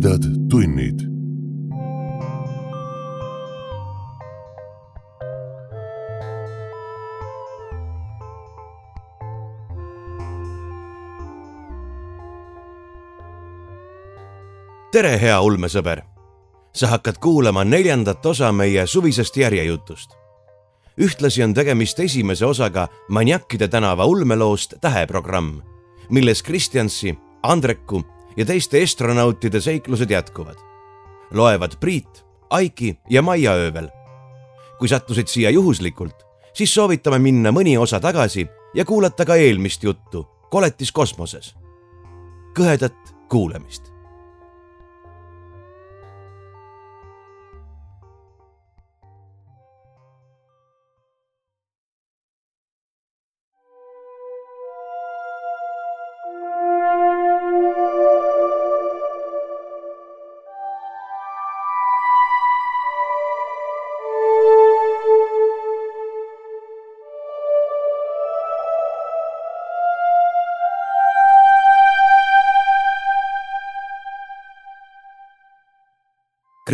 [0.00, 1.00] tumedad tunnid.
[14.92, 16.02] tere, hea ulmesõber.
[16.74, 20.10] sa hakkad kuulama neljandat osa meie suvisest järjejutust.
[21.00, 25.60] ühtlasi on tegemist esimese osaga Maniakkide tänava ulmeloost Täheprogramm,
[26.10, 30.56] milles Kristjansi, Andreku ja teiste astronautide seiklused jätkuvad.
[31.30, 33.88] loevad Priit, Aiki ja Maia öövel.
[34.78, 40.26] kui sattusid siia juhuslikult, siis soovitame minna mõni osa tagasi ja kuulata ka eelmist juttu
[40.50, 41.56] Koletis kosmoses.
[42.58, 43.95] kõhedat kuulamist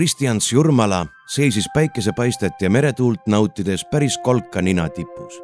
[0.02, 5.34] Kristjans Jurmala seisis päikesepaistet ja meretuult nautides päris kolka nina tipus.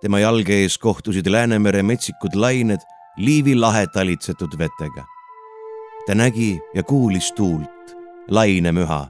[0.00, 2.84] tema jalge ees kohtusid Läänemere metsikud lained
[3.16, 5.04] Liivi lahe talitsetud vetega.
[6.06, 7.96] ta nägi ja kuulis tuult,
[8.30, 9.08] lainemüha,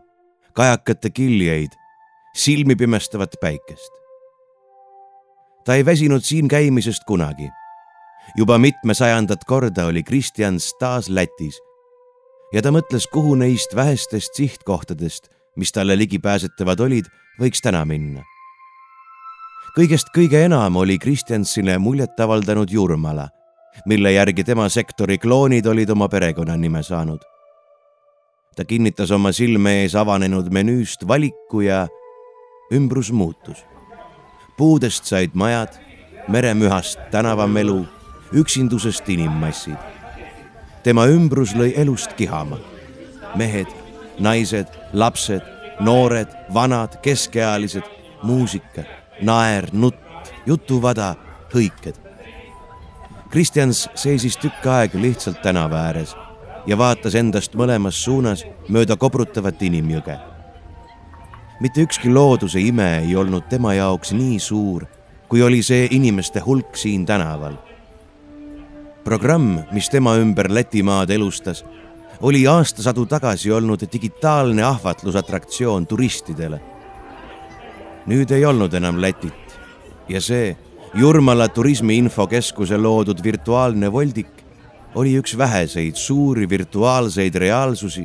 [0.53, 1.73] kajakate kiljeid,
[2.35, 3.93] silmi pimestavat päikest.
[5.65, 7.51] ta ei väsinud siin käimisest kunagi.
[8.37, 11.68] juba mitmesajandat korda oli Kristjans taas Lätis
[12.53, 17.09] ja ta mõtles, kuhu neist vähestest sihtkohtadest, mis talle ligipääsetavad olid,
[17.41, 18.25] võiks täna minna.
[19.77, 23.29] kõigest kõige enam oli Kristjansile muljet avaldanud Jurmala,
[23.87, 27.21] mille järgi tema sektori kloonid olid oma perekonnanime saanud.
[28.57, 31.87] ta kinnitas oma silme ees avanenud menüüst valiku ja
[32.73, 33.65] ümbrus muutus.
[34.57, 35.69] puudest said majad,
[36.29, 37.87] meremühast tänavamelu,
[38.33, 39.98] üksindusest inimmassid
[40.83, 42.59] tema ümbrus lõi elust kihama.
[43.37, 43.67] mehed,
[44.19, 45.43] naised, lapsed,
[45.81, 47.85] noored, vanad, keskealised,
[48.23, 48.83] muusika,
[49.23, 49.99] naer, nutt,
[50.47, 51.15] jutuvada,
[51.55, 51.95] hõiked.
[53.31, 56.17] Kristjans seisis tükk aega lihtsalt tänava ääres
[56.67, 60.19] ja vaatas endast mõlemas suunas mööda kobrutavat inimjõge.
[61.61, 64.87] mitte ükski looduse ime ei olnud tema jaoks nii suur,
[65.29, 67.68] kui oli see inimeste hulk siin tänaval
[69.09, 71.63] programm, mis tema ümber Lätimaad elustas,
[72.21, 76.61] oli aastasadu tagasi olnud digitaalne ahvatlusatraktsioon turistidele.
[78.09, 79.57] nüüd ei olnud enam Lätit
[80.09, 80.57] ja see
[80.95, 84.45] Jurmala turismiinfokeskuse loodud virtuaalne voldik
[84.95, 88.05] oli üks väheseid suuri virtuaalseid reaalsusi,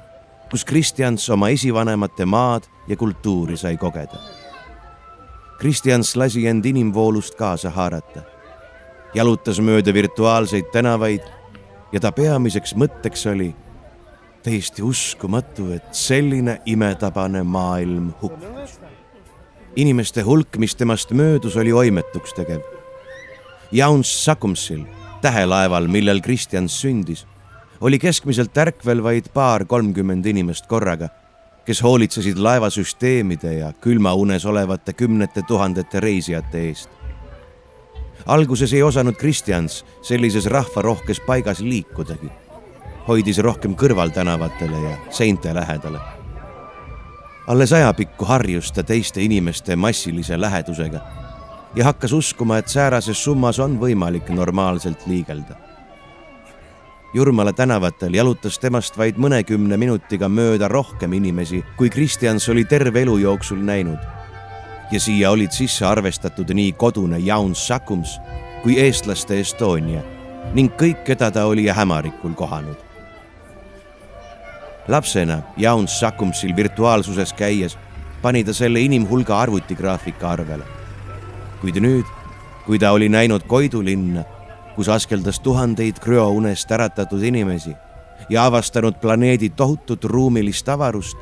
[0.51, 4.19] kus Kristjans oma esivanemate maad ja kultuuri sai kogeda.
[5.59, 8.32] Kristjans lasi end inimvoolust kaasa haarata
[9.13, 11.25] jalutas mööda virtuaalseid tänavaid
[11.93, 13.51] ja ta peamiseks mõtteks oli
[14.43, 18.79] täiesti uskumatu, et selline imetabane maailm hukkus.
[19.75, 22.61] inimeste hulk, mis temast möödus, oli oimetuks tegev.
[23.71, 24.83] Jauns Sakumsil,
[25.21, 27.25] tähelaeval, millel Kristjan sündis,
[27.81, 31.09] oli keskmiselt ärkvel vaid paar-kolmkümmend inimest korraga,
[31.65, 36.89] kes hoolitsesid laevasüsteemide ja külmaunes olevate kümnete tuhandete reisijate eest
[38.25, 42.29] alguses ei osanud Kristjans sellises rahvarohkes paigas liikudagi.
[43.07, 45.99] hoidis rohkem kõrvaltänavatele ja seinte lähedale.
[47.47, 50.99] alles ajapikku harjus ta teiste inimeste massilise lähedusega
[51.75, 55.55] ja hakkas uskuma, et säärases summas on võimalik normaalselt liigelda.
[57.13, 63.17] Jurmala tänavatel jalutas temast vaid mõnekümne minutiga mööda rohkem inimesi, kui Kristjans oli terve elu
[63.17, 64.22] jooksul näinud
[64.93, 68.19] ja siia olid sisse arvestatud nii kodune Jauns Sakums
[68.63, 70.03] kui eestlaste Estonia
[70.53, 72.77] ning kõik, keda ta oli hämarikul kohanud.
[74.87, 77.77] lapsena Jauns Sakumsil virtuaalsuses käies
[78.21, 80.63] pani ta selle inimhulga arvutigraafika arvele.
[81.61, 82.05] kuid nüüd,
[82.65, 84.23] kui ta oli näinud Koidu linna,
[84.75, 87.73] kus askeldas tuhandeid krüounest äratatud inimesi
[88.29, 91.17] ja avastanud planeedi tohutut ruumilist avarust,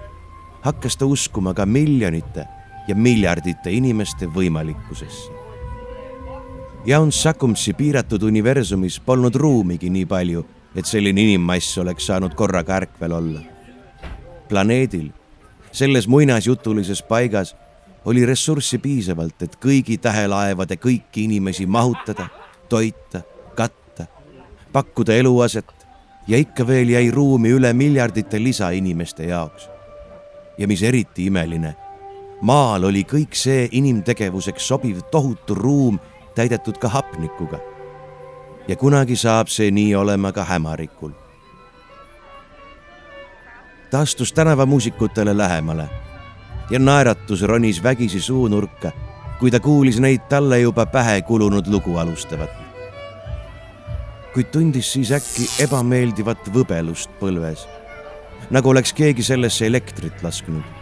[0.61, 2.47] hakkas ta uskuma ka miljonite
[2.87, 5.31] ja miljardite inimeste võimalikkusesse.
[6.85, 10.45] Jaun Sakumsi piiratud universumis polnud ruumigi nii palju,
[10.75, 13.41] et selline inimmass oleks saanud korraga ärkvel olla.
[14.49, 15.11] planeedil,
[15.71, 17.55] selles muinasjutulises paigas
[18.05, 22.27] oli ressurssi piisavalt, et kõigi tähelaevade kõiki inimesi mahutada,
[22.69, 23.21] toita,
[23.55, 24.05] katta,
[24.73, 25.71] pakkuda eluaset
[26.27, 29.69] ja ikka veel jäi ruumi üle miljardite lisainimeste jaoks.
[30.57, 31.75] ja mis eriti imeline,
[32.41, 35.99] maal oli kõik see inimtegevuseks sobiv tohutu ruum
[36.35, 37.59] täidetud ka hapnikuga.
[38.67, 41.11] ja kunagi saab see nii olema ka hämarikul.
[43.91, 45.89] ta astus tänavamuusikutele lähemale
[46.69, 48.91] ja naeratus ronis vägisi suunurka,
[49.39, 52.71] kui ta kuulis neid talle juba pähe kulunud lugu alustavat
[54.33, 57.65] kuid tundis siis äkki ebameeldivat võbelust põlves,
[58.51, 60.80] nagu oleks keegi sellesse elektrit lasknud.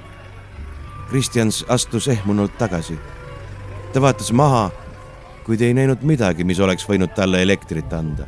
[1.10, 3.00] Kristjans astus ehmunult tagasi.
[3.94, 4.70] ta vaatas maha,
[5.46, 8.28] kuid ei näinud midagi, mis oleks võinud talle elektrit anda.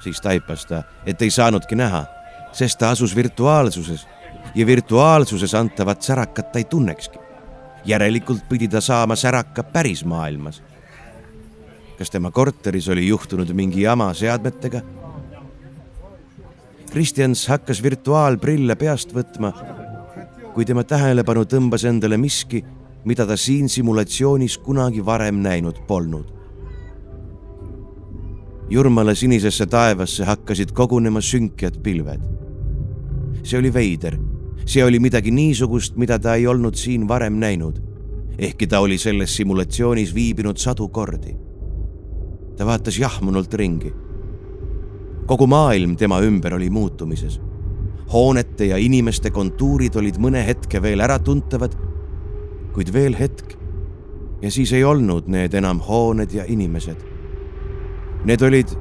[0.00, 2.04] siis taipas ta, et ei saanudki näha,
[2.52, 4.06] sest ta asus virtuaalsuses
[4.54, 7.18] ja virtuaalsuses antavat särakat ta ei tunnekski.
[7.84, 10.62] järelikult pidi ta saama säraka päris maailmas
[11.98, 14.80] kas tema korteris oli juhtunud mingi jama seadmetega?
[16.90, 19.50] Kristjans hakkas virtuaalprille peast võtma,
[20.54, 22.62] kui tema tähelepanu tõmbas endale miski,
[23.04, 26.30] mida ta siin simulatsioonis kunagi varem näinud polnud.
[28.70, 32.20] Jurmala sinisesse taevasse hakkasid kogunema sünkjad pilved.
[33.44, 34.16] see oli veider,
[34.64, 37.82] see oli midagi niisugust, mida ta ei olnud siin varem näinud,
[38.38, 41.36] ehkki ta oli selles simulatsioonis viibinud sadu kordi
[42.56, 43.92] ta vaatas jahmunult ringi.
[45.26, 47.40] kogu maailm tema ümber oli muutumises.
[48.12, 51.76] Hoonete ja inimeste kontuurid olid mõne hetke veel äratuntavad,
[52.74, 53.56] kuid veel hetk
[54.42, 57.00] ja siis ei olnud need enam hooned ja inimesed.
[58.24, 58.74] Need olid,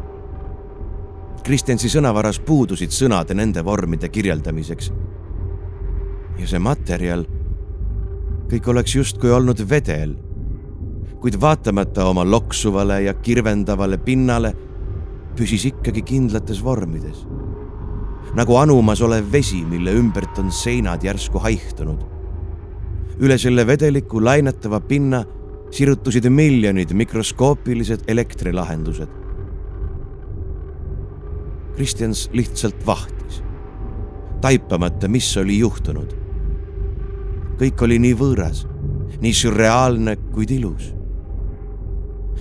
[1.43, 4.91] Kristjansi sõnavaras puudusid sõnad nende vormide kirjeldamiseks.
[6.39, 7.25] ja see materjal,
[8.49, 10.15] kõik oleks justkui olnud vedel
[11.23, 14.49] kuid vaatamata oma loksuvale ja kirvendavale pinnale
[15.37, 17.21] püsis ikkagi kindlates vormides.
[18.33, 22.09] Nagu anumas olev vesi, mille ümbert on seinad järsku haihtunud.
[23.21, 25.23] üle selle vedeliku lainetava pinna
[25.71, 29.09] sirutusid miljonid mikroskoopilised elektrilahendused.
[31.75, 33.43] Kristjans lihtsalt vahtis,
[34.41, 36.17] taipamata, mis oli juhtunud.
[37.57, 38.65] kõik oli nii võõras,
[39.21, 40.93] nii sürreaalne, kuid ilus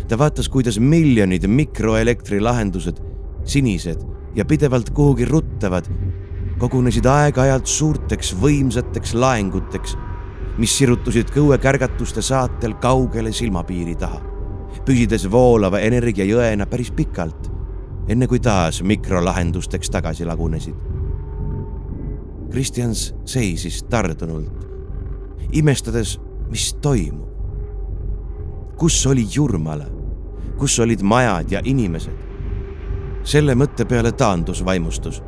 [0.09, 2.99] ta vaatas, kuidas miljonid mikroelektrilahendused,
[3.49, 4.03] sinised
[4.35, 5.89] ja pidevalt kuhugi ruttavad,
[6.59, 9.97] kogunesid aeg-ajalt suurteks võimsateks laenguteks,
[10.59, 14.21] mis sirutusid kõuekärgatuste saatel kaugele silmapiiri taha,
[14.87, 17.51] püsides voolava energiajõena päris pikalt,
[18.09, 20.77] enne kui taas mikrolahendusteks tagasi lagunesid.
[22.53, 24.69] Kristjans seisis tardunult,
[25.53, 26.19] imestades,
[26.51, 27.29] mis toimub.
[28.77, 29.87] kus oli Jurmala?
[30.59, 32.32] kus olid majad ja inimesed.
[33.25, 35.23] Selle mõtte peale taandus vaimustus.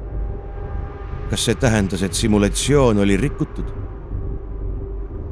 [1.30, 3.64] kas see tähendas, et simulatsioon oli rikutud?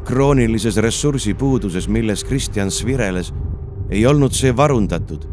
[0.05, 3.33] kroonilises ressursipuuduses, milles Kristjan svireles,
[3.91, 5.29] ei olnud see varundatud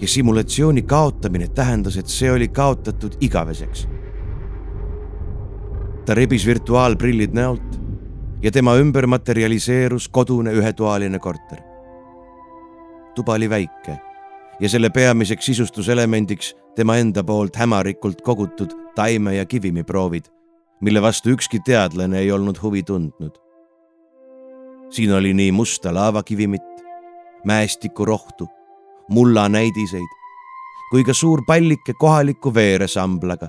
[0.00, 3.88] ja simulatsiooni kaotamine tähendas, et see oli kaotatud igaveseks.
[6.06, 7.80] ta rebis virtuaalprillid näolt
[8.42, 11.74] ja tema ümber materialiseerus kodune ühetoaline korter
[13.14, 14.13] tuba oli väike
[14.60, 20.24] ja selle peamiseks sisustuselemendiks tema enda poolt hämarikult kogutud taime- ja kivimiproovid,
[20.80, 23.40] mille vastu ükski teadlane ei olnud huvi tundnud.
[24.90, 26.62] siin oli nii musta laavakivimit,
[27.44, 28.46] mäestikurohtu,
[29.08, 30.24] mullanäidiseid
[30.90, 33.48] kui ka suur pallike kohaliku veeresamblaga.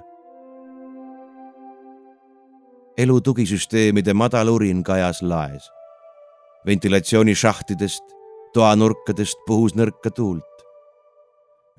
[2.98, 5.70] elu tugisüsteemide madal urin kajas laes.
[6.65, 8.03] ventilatsioonishahtidest
[8.53, 10.55] toanurkadest puhus nõrka tuult.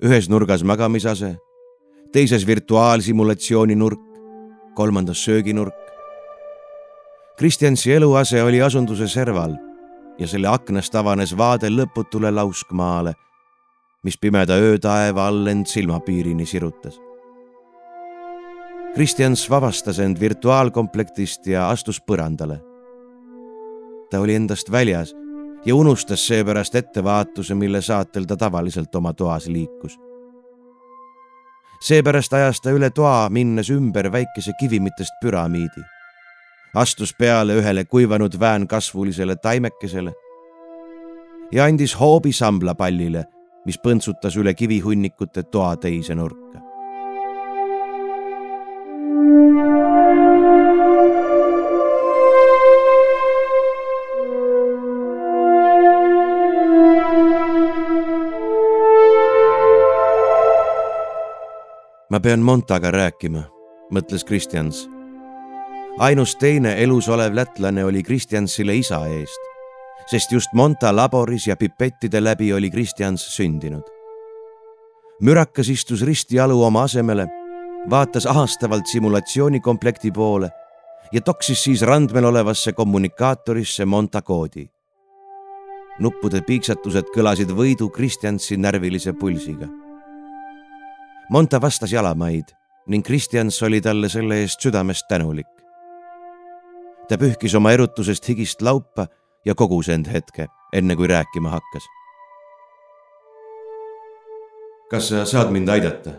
[0.03, 1.37] Ühes nurgas magamisase,
[2.13, 4.01] teises virtuaalsimulatsiooni nurk,
[4.75, 5.73] kolmandas sööginurk.
[7.37, 9.55] Kristjansi eluase oli asunduse serval
[10.19, 13.13] ja selle aknast avanes vaade lõputule lauskmaale,
[14.03, 16.99] mis pimeda öötaeva all end silmapiirini sirutas.
[18.93, 22.61] Kristjans vabastas end virtuaalkomplektist ja astus põrandale.
[24.09, 25.13] ta oli endast väljas
[25.67, 29.99] ja unustas seepärast ettevaatuse, mille saatel ta tavaliselt oma toas liikus.
[31.81, 35.81] seepärast ajas ta üle toa, minnes ümber väikese kivimitest püramiidi.
[36.75, 40.13] astus peale ühele kuivanud väänkasvulisele taimekesele
[41.51, 43.25] ja andis hoobi samblapallile,
[43.65, 46.66] mis põntsutas üle kivihunnikute toa teise nurka.
[62.17, 63.43] Ma pean Montaga rääkima,
[63.93, 64.89] mõtles Kristjans.
[65.99, 69.37] ainus teine elus olev lätlane oli Kristjansile isa eest,
[70.09, 73.83] sest just Monta laboris ja pipettide läbi oli Kristjans sündinud.
[75.21, 77.27] mürakas istus ristijalu oma asemele,
[77.89, 80.49] vaatas ahastavalt simulatsioonikomplekti poole
[81.11, 84.69] ja toksis siis randmel olevasse kommunikaatorisse Monta koodi.
[85.99, 89.86] nuppude piiksatused kõlasid võidu Kristjansi närvilise pulsiga
[91.29, 92.53] Monta vastas jalamaid
[92.87, 95.47] ning Kristjans oli talle selle eest südamest tänulik.
[97.09, 99.07] ta pühkis oma erutusest higist laupa
[99.45, 101.83] ja kogus end hetke, enne kui rääkima hakkas.
[104.89, 106.11] kas sa saad mind aidata?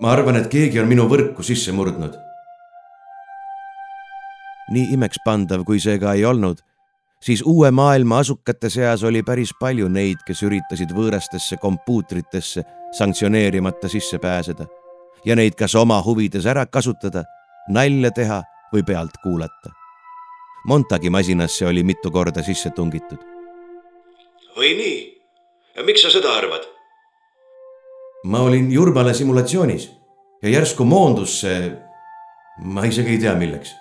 [0.00, 2.18] ma arvan, et keegi on minu võrku sisse murdnud.
[4.70, 6.58] nii imekspandav, kui see ka ei olnud,
[7.22, 12.64] siis uue maailma asukate seas oli päris palju neid, kes üritasid võõrastesse kompuutritesse
[12.98, 14.66] sanktsioneerimata sisse pääseda
[15.24, 17.24] ja neid kas oma huvides ära kasutada,
[17.68, 19.74] nalja teha või pealt kuulata.
[20.66, 23.18] Montagi masinasse oli mitu korda sisse tungitud.
[24.56, 24.98] või nii?
[25.76, 26.66] ja miks sa seda arvad?
[28.24, 29.90] ma olin Jurmale simulatsioonis
[30.42, 31.72] ja järsku moondus see,
[32.64, 33.74] ma isegi ei tea, milleks.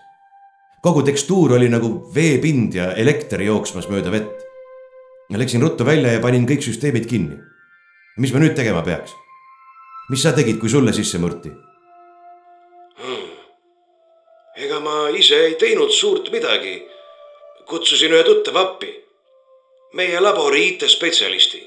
[0.82, 4.46] Kogu tekstuur oli nagu veepind ja elekter jooksmas mööda vett.
[5.34, 7.38] Läksin ruttu välja ja panin kõik süsteemid kinni
[8.18, 9.14] mis ma nüüd tegema peaks?
[10.10, 11.52] mis sa tegid, kui sulle sisse murti
[12.98, 13.26] hmm.?
[14.66, 16.80] ega ma ise ei teinud suurt midagi.
[17.68, 18.90] kutsusin ühe tuttava appi,
[19.94, 21.62] meie labori IT-spetsialisti.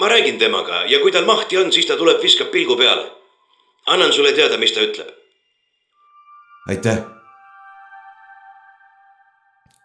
[0.00, 3.06] ma räägin temaga ja kui tal mahti on, siis ta tuleb, viskab pilgu peale.
[3.86, 5.14] annan sulle teada, mis ta ütleb.
[6.68, 7.19] aitäh.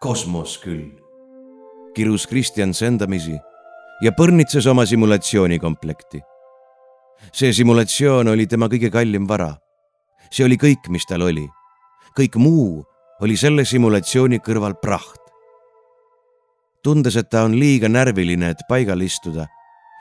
[0.05, 0.91] Kosmos küll,
[1.97, 3.33] kirus Kristjan sendamisi
[4.05, 6.19] ja põrnitses oma simulatsioonikomplekti.
[7.33, 9.55] see simulatsioon oli tema kõige kallim vara.
[10.29, 11.47] see oli kõik, mis tal oli.
[12.19, 12.85] kõik muu
[13.21, 15.21] oli selle simulatsiooni kõrval praht.
[16.83, 19.47] tundes, et ta on liiga närviline, et paigal istuda,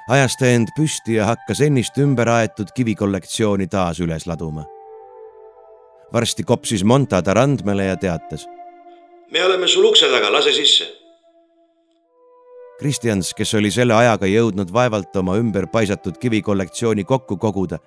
[0.08, 4.66] ajas ta end püsti ja hakkas ennist ümber aetud kivikollektsiooni taas üles laduma.
[6.12, 8.46] varsti kopsis Monta ta randmele ja teatas.
[9.34, 10.86] Me oleme sul ukse taga, lase sisse
[12.78, 17.78] Kristjans, kes oli selle ajaga jõudnud vaevalt oma ümber paisatud kivikollektsiooni kokku koguda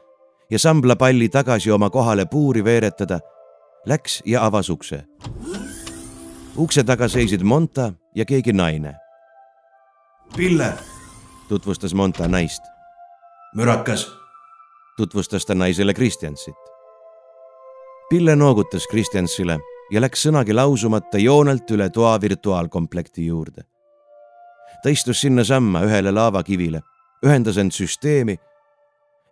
[0.51, 3.20] ja samblapalli tagasi oma kohale puuri veeretada,
[3.86, 5.04] läks ja avas ukse.
[6.58, 8.96] ukse taga seisid Monta ja keegi naine.
[10.38, 10.74] Pille,
[11.50, 12.63] tutvustas Monta naist.
[13.56, 14.12] mürakas,
[14.98, 16.56] tutvustas ta naisele Kristjansit.
[18.10, 19.60] Pille noogutas Kristjansile
[19.91, 23.63] ja läks sõnagi lausumata joonelt üle toa virtuaalkomplekti juurde
[24.84, 26.82] ta istus sinnasamma ühele laavakivile,
[27.25, 28.38] ühendas end süsteemi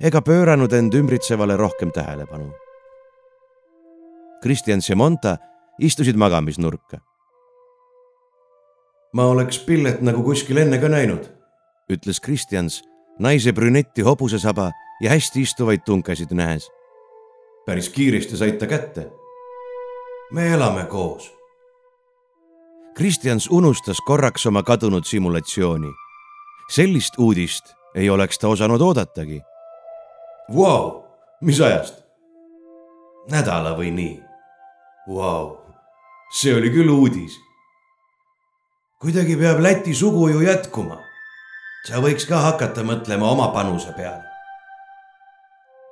[0.03, 2.49] ega pööranud end ümbritsevale rohkem tähelepanu.
[4.43, 5.37] Kristjans ja Monta
[5.79, 6.99] istusid magamisnurka.
[9.13, 11.29] ma oleks Pillet nagu kuskil enne ka näinud,
[11.89, 12.81] ütles Kristjans
[13.19, 14.71] naise brünetti hobusesaba
[15.01, 16.69] ja hästi istuvaid tunkesid nähes.
[17.65, 19.07] päris kiiresti said ta kätte.
[20.31, 21.35] Me elame koos
[22.95, 25.87] Kristjans unustas korraks oma kadunud simulatsiooni.
[26.71, 27.65] sellist uudist
[27.95, 29.41] ei oleks ta osanud oodatagi.
[30.55, 31.03] Vau,
[31.41, 32.03] mis ajast?
[33.31, 34.23] nädala või nii.
[35.15, 35.57] Vau,
[36.39, 37.35] see oli küll uudis.
[39.01, 40.97] kuidagi peab Läti sugu ju jätkuma.
[41.87, 44.23] sa võiks ka hakata mõtlema oma panuse peale.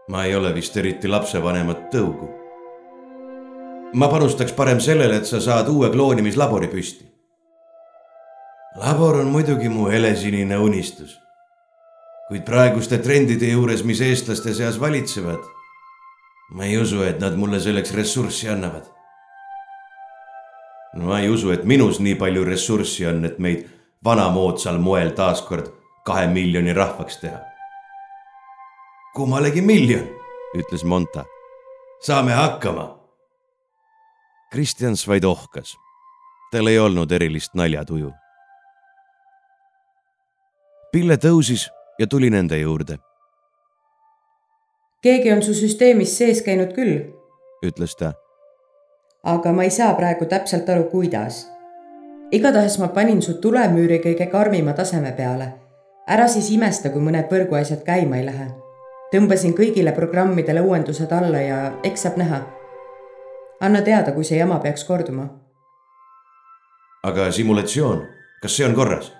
[0.07, 2.42] ma ei ole vist eriti lapsevanemat tõugu
[3.93, 7.05] ma panustaks parem sellele, et sa saad uue kloonimislabori püsti.
[8.75, 11.19] labor on muidugi mu helesinine unistus.
[12.27, 15.39] kuid praeguste trendide juures, mis eestlaste seas valitsevad,
[16.51, 18.89] ma ei usu, et nad mulle selleks ressurssi annavad.
[20.97, 23.69] ma ei usu, et minus nii palju ressurssi on, et meid
[24.03, 25.69] vanamoodsal moel taaskord
[26.05, 27.39] kahe miljoni rahvaks teha.
[29.15, 30.09] kummalegi miljon,
[30.57, 31.25] ütles Monta.
[32.01, 33.02] saame hakkama
[34.53, 35.77] Kristjans vaid ohkas.
[36.51, 38.11] tal ei olnud erilist naljatuju.
[40.91, 41.63] Pille tõusis
[41.99, 42.97] ja tuli nende juurde.
[45.01, 47.01] keegi on su süsteemis sees käinud küll,
[47.65, 48.13] ütles ta.
[49.23, 51.49] aga ma ei saa praegu täpselt aru, kuidas.
[52.31, 55.53] igatahes ma panin su tulemüüri kõige karmima taseme peale.
[56.07, 58.51] ära siis imesta, kui mõned võrguasjad käima ei lähe.
[59.13, 62.45] tõmbasin kõigile programmidele uuendused alla ja eks saab näha
[63.63, 65.27] anna teada, kui see jama peaks korduma.
[67.03, 68.07] aga simulatsioon,
[68.41, 69.13] kas see on korras?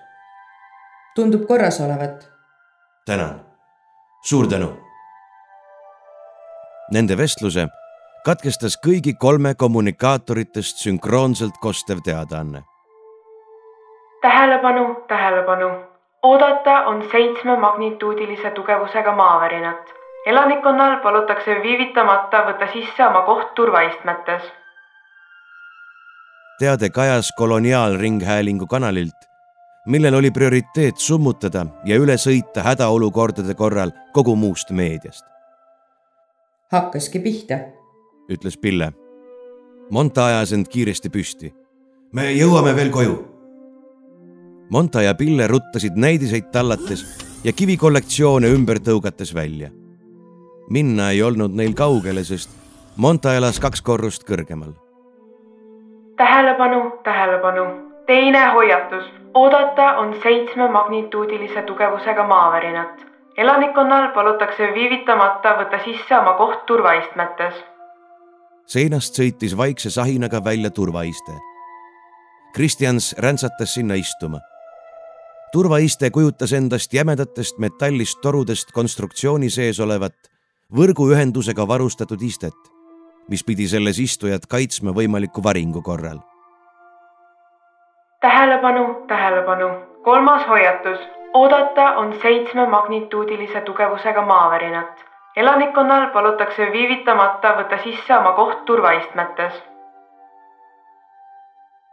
[1.14, 2.28] tundub korras olevat.
[3.06, 3.40] tänan,
[4.24, 4.68] suur tänu.
[6.92, 7.66] Nende vestluse
[8.24, 12.62] katkestas kõigi kolme kommunikaatoritest sünkroonselt kostev teadaanne.
[14.20, 15.68] tähelepanu, tähelepanu,
[16.22, 20.03] oodata on seitsme magnituudilise tugevusega maavärinat.
[20.26, 24.42] Elanikkonnal palutakse viivitamata võtta sisse oma koht turvaistmetes.
[26.58, 29.28] teade kajas koloniaalringhäälingu kanalilt,
[29.86, 35.24] millel oli prioriteet summutada ja üle sõita hädaolukordade korral kogu muust meediast.
[36.72, 37.58] hakkaski pihta
[38.30, 38.92] ütles Pille.
[39.90, 41.54] Monta ajas end kiiresti püsti.
[42.12, 43.30] me jõuame veel koju.
[44.70, 47.04] Monta ja Pille ruttasid näidiseid tallates
[47.44, 49.83] ja kivikollektsioone ümber tõugates välja.
[50.70, 52.50] Minna ei olnud neil kaugele, sest
[52.96, 54.72] Monta elas kaks korrust kõrgemal.
[56.16, 57.64] tähelepanu, tähelepanu,
[58.06, 59.04] teine hoiatus,
[59.34, 67.54] oodata on seitsme magnituudilise tugevusega maavärinat elanikkonnal palutakse viivitamata võtta sisse oma koht turvaistmetes
[68.66, 71.32] seinast sõitis vaikse sahinaga välja turvaiste.
[72.54, 74.40] Kristjans räntsatas sinna istuma.
[75.52, 80.14] turvaiste kujutas endast jämedatest metallist torudest konstruktsiooni sees olevat
[80.72, 82.56] võrguühendusega varustatud istet,
[83.28, 86.18] mis pidi selles istujat kaitsma võimaliku varingu korral.
[88.20, 89.68] tähelepanu, tähelepanu,
[90.04, 91.00] kolmas hoiatus,
[91.34, 95.04] oodata on seitsme magnituudilise tugevusega maavärinat
[95.36, 99.52] elanikkonnal palutakse viivitamata võtta sisse oma koht turvaistmetes.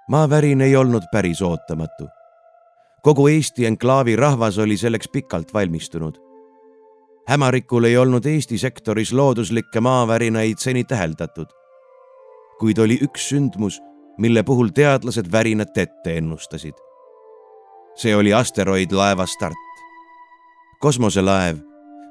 [0.07, 2.07] maavärin ei olnud päris ootamatu.
[3.01, 6.15] kogu Eesti enklaavi rahvas oli selleks pikalt valmistunud.
[7.31, 11.47] Hämarikul ei olnud Eesti sektoris looduslikke maavärinaid seni täheldatud.
[12.59, 13.79] kuid oli üks sündmus,
[14.17, 16.75] mille puhul teadlased värinat ette ennustasid.
[17.95, 19.63] see oli asteroidlaeva start.
[20.79, 21.57] kosmoselaev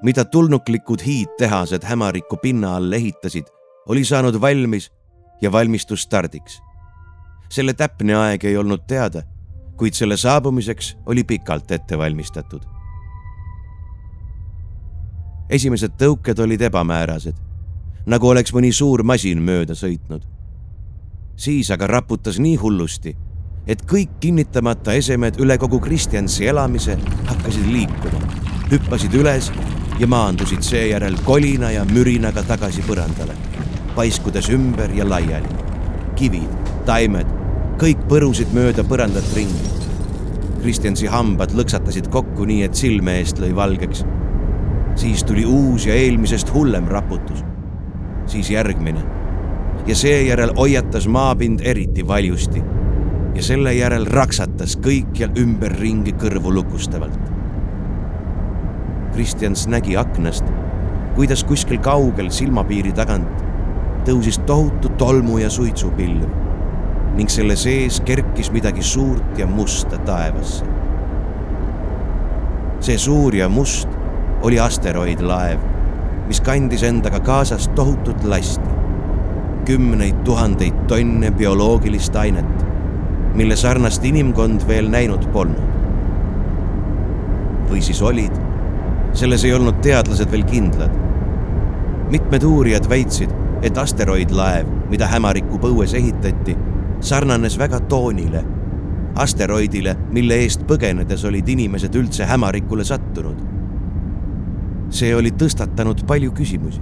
[0.02, 3.44] mida tulnuklikud hiidtehased hämariku pinna all ehitasid,
[3.86, 4.92] oli saanud valmis
[5.42, 6.62] ja valmistus stardiks.
[7.50, 9.22] selle täpne aeg ei olnud teada,
[9.76, 12.79] kuid selle saabumiseks oli pikalt ette valmistatud.
[15.50, 17.34] Esimesed tõuked olid ebamäärased,
[18.06, 20.22] nagu oleks mõni suur masin mööda sõitnud.
[21.36, 23.16] siis aga raputas nii hullusti,
[23.66, 28.20] et kõik kinnitamata esemed üle kogu Kristjansi elamise hakkasid liikuma,
[28.70, 29.50] hüppasid üles
[29.98, 33.34] ja maandusid seejärel kolina ja mürinaga tagasi põrandale,
[33.96, 35.48] paiskudes ümber ja laiali.
[36.16, 37.26] kivid, taimed,
[37.80, 39.70] kõik põrusid mööda põrandat ringi.
[40.60, 44.04] Kristjansi hambad lõksatasid kokku nii, et silme eest lõi valgeks.
[44.94, 47.44] Siis tuli uus ja eelmisest hullem raputus.
[48.26, 49.00] siis järgmine
[49.86, 52.62] ja seejärel hoiatas maapind eriti valjusti
[53.34, 57.30] ja selle järel raksatas kõikjal ümberringi kõrvu lukustavalt
[59.12, 60.44] Kristjans nägi aknast,
[61.14, 63.42] kuidas kuskil kaugel silmapiiri tagant
[64.06, 66.28] tõusis tohutu tolmu ja suitsupilv
[67.18, 70.64] ning selle sees kerkis midagi suurt ja musta taevasse.
[72.80, 73.99] see suur ja must
[74.42, 75.58] oli asteroidlaev,
[76.26, 78.76] mis kandis endaga kaasas tohutut lasti,
[79.64, 82.64] kümneid tuhandeid tonne bioloogilist ainet,
[83.34, 85.68] mille sarnast inimkond veel näinud polnud.
[87.70, 88.34] või siis olid
[89.14, 90.90] selles ei olnud teadlased veel kindlad.
[92.10, 93.30] mitmed uurijad väitsid,
[93.62, 96.56] et asteroidlaev, mida hämariku põues ehitati,
[97.00, 98.42] sarnanes väga toonile,
[99.14, 103.59] asteroidile, mille eest põgenedes olid inimesed üldse hämarikule sattunud.
[104.90, 106.80] See oli tõstatanud palju küsimusi.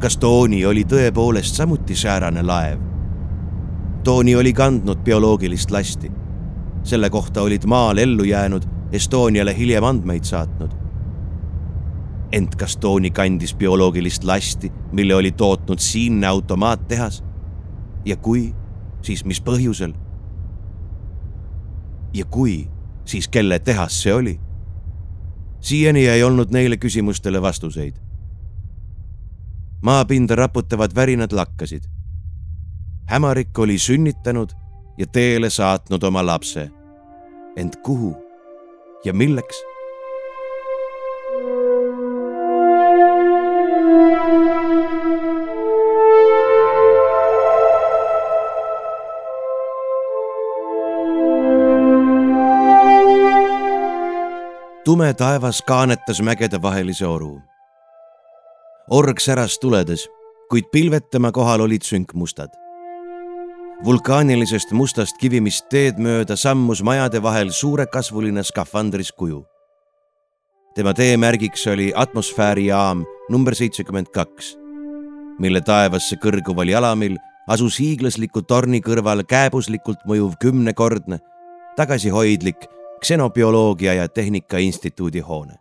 [0.00, 2.80] kas Tooni oli tõepoolest samuti säärane laev?
[4.04, 6.10] Tooni oli kandnud bioloogilist lasti.
[6.82, 10.82] selle kohta olid maal ellu jäänud Estoniale hiljem andmeid saatnud
[12.32, 17.24] ent kas Tony kandis bioloogilist lasti, mille oli tootnud siinne automaattehas?
[18.04, 18.54] ja kui,
[19.02, 19.92] siis mis põhjusel?
[22.14, 22.68] ja kui,
[23.04, 24.40] siis kelle tehas see oli?
[25.62, 27.94] Siiani ei olnud neile küsimustele vastuseid.
[29.82, 31.82] maapinda raputavad värinad lakkasid.
[33.06, 34.50] hämarik oli sünnitanud
[34.98, 36.70] ja teele saatnud oma lapse.
[37.56, 38.16] ent kuhu
[39.04, 39.71] ja milleks?
[54.84, 57.40] Tume taevas kaanetas mägede vahelise oru.
[58.90, 60.08] org säras tuledes,
[60.50, 62.50] kuid pilved tema kohal olid sünkmustad.
[63.84, 69.44] vulkaanilisest mustast kivimist teed mööda sammus majade vahel suurekasvuline skafandris kuju.
[70.74, 74.58] tema teemärgiks oli atmosfäärijaam number seitsekümmend kaks,
[75.38, 77.16] mille taevasse kõrguval jalamil
[77.48, 81.18] asus hiiglasliku torni kõrval kääbuslikult mõjuv kümnekordne,
[81.76, 85.54] tagasihoidlik ksenobioloogia ja Tehnika Instituudi hoone.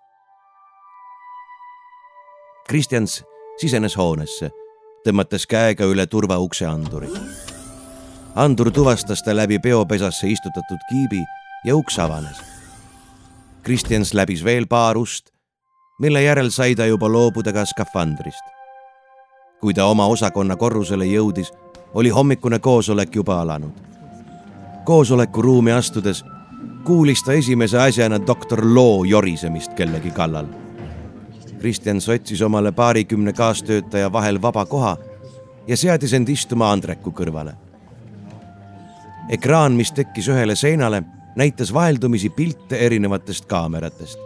[2.68, 3.24] Kristjans
[3.58, 4.52] sisenes hoonesse,
[5.08, 7.08] tõmmates käega üle turvaukse anduri.
[8.36, 11.24] andur tuvastas ta läbi peopesasse istutatud kiibi
[11.66, 12.38] ja uks avanes.
[13.64, 15.32] Kristjans läbis veel paar ust,
[16.00, 18.46] mille järel sai ta juba loobuda ka skafandrist.
[19.62, 21.54] kui ta oma osakonna korrusele jõudis,
[21.94, 23.74] oli hommikune koosolek juba alanud.
[24.86, 26.24] koosolekuruumi astudes
[26.84, 30.46] kuulis ta esimese asjana doktor Loo jorisemist kellegi kallal.
[31.60, 34.98] Kristjans otsis omale paarikümne kaastöötaja vahel vaba koha
[35.68, 37.54] ja seadis end istuma Andreku kõrvale.
[39.30, 41.04] ekraan, mis tekkis ühele seinale,
[41.36, 44.20] näitas vaheldumisi pilte erinevatest kaameratest.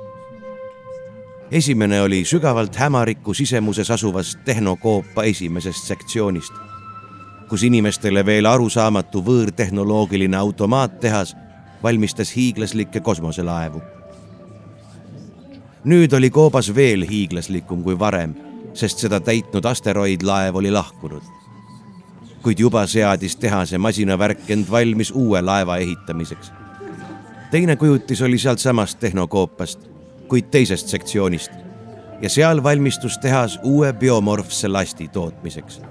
[1.52, 6.54] esimene oli sügavalt hämariku sisemuses asuvast tehnokoopa esimesest sektsioonist,
[7.50, 11.36] kus inimestele veel arusaamatu võõrtehnoloogiline automaattehas
[11.84, 13.82] valmistas hiiglaslikke kosmoselaevu.
[15.86, 18.34] nüüd oli koobas veel hiiglaslikum kui varem,
[18.74, 21.24] sest seda täitnud asteroidlaev oli lahkunud.
[22.42, 26.52] kuid juba seadis tehase masinavärk end valmis uue laeva ehitamiseks.
[27.52, 29.80] teine kujutis oli sealtsamast tehnokoopast,
[30.28, 31.52] kuid teisest sektsioonist
[32.22, 35.82] ja seal valmistus tehas uue biomorfse lasti tootmiseks.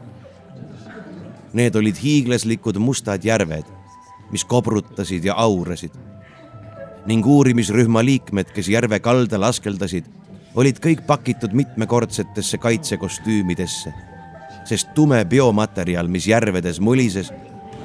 [1.52, 3.64] Need olid hiiglaslikud mustad järved
[4.34, 5.94] mis kobrutasid ja aurasid.
[7.06, 10.06] ning uurimisrühma liikmed, kes järve kaldal askeldasid,
[10.56, 13.92] olid kõik pakitud mitmekordsetesse kaitsekostüümidesse,
[14.64, 17.28] sest tume biomaterjal, mis järvedes mulises,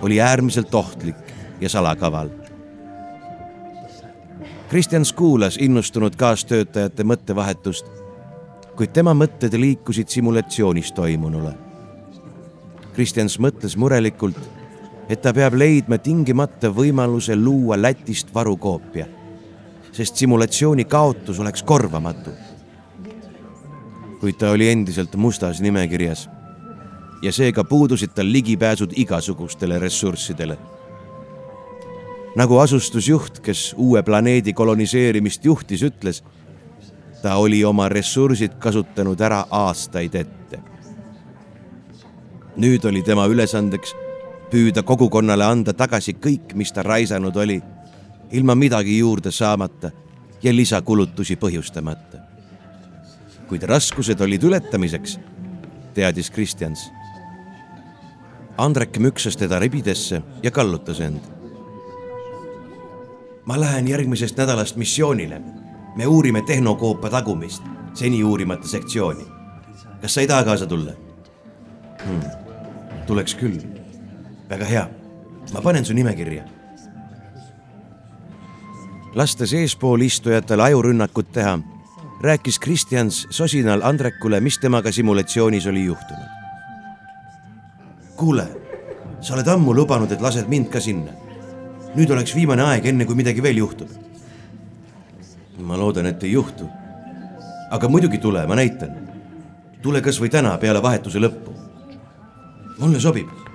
[0.01, 2.29] oli äärmiselt ohtlik ja salakaval.
[4.69, 7.91] Kristjans kuulas innustunud kaastöötajate mõttevahetust,
[8.79, 11.51] kuid tema mõtted liikusid simulatsioonis toimunule.
[12.95, 14.39] Kristjans mõtles murelikult
[15.09, 19.07] et ta peab leidma tingimata võimaluse luua Lätist varukoopia,
[19.91, 22.31] sest simulatsiooni kaotus oleks korvamatu.
[24.19, 26.27] kuid ta oli endiselt mustas nimekirjas
[27.21, 30.57] ja seega puudusid tal ligipääsud igasugustele ressurssidele.
[32.35, 36.23] nagu asustusjuht, kes uue planeedi koloniseerimist juhtis, ütles,
[37.21, 40.59] ta oli oma ressursid kasutanud ära aastaid ette.
[42.57, 43.95] nüüd oli tema ülesandeks
[44.49, 47.59] püüda kogukonnale anda tagasi kõik, mis ta raisanud oli,
[48.31, 49.91] ilma midagi juurde saamata
[50.43, 52.17] ja lisakulutusi põhjustamata.
[53.49, 55.19] kuid raskused olid ületamiseks,
[55.93, 56.91] teadis Kristjans.
[58.57, 61.19] Andrek müksas teda ribidesse ja kallutas end.
[63.45, 65.41] ma lähen järgmisest nädalast missioonile.
[65.95, 69.25] me uurime tehnokoopa tagumist, seni uurimata sektsiooni.
[70.01, 70.91] kas sa ei taha kaasa tulla
[72.05, 72.21] hmm.?
[73.07, 73.78] tuleks küll
[74.49, 74.89] väga hea,
[75.53, 76.43] ma panen su nimekirja.
[79.15, 81.59] lastes eespool istujatel ajurünnakut teha,
[82.21, 86.29] rääkis Kristjans sosinal Andrekule, mis temaga simulatsioonis oli juhtunud.
[88.15, 88.47] kuule,
[89.21, 91.11] sa oled ammu lubanud, et lased mind ka sinna.
[91.95, 93.89] nüüd oleks viimane aeg, enne kui midagi veel juhtub.
[95.59, 96.65] ma loodan, et ei juhtu.
[97.71, 98.97] aga muidugi tule, ma näitan.
[99.81, 101.53] tule kasvõi täna peale vahetuse lõppu.
[102.79, 103.48] mulle sobib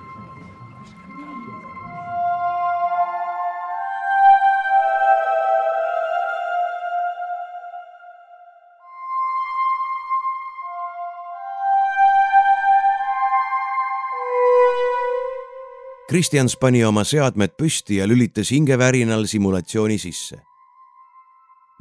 [16.14, 20.36] Kristjans pani oma seadmed püsti ja lülitas hingevärinal simulatsiooni sisse.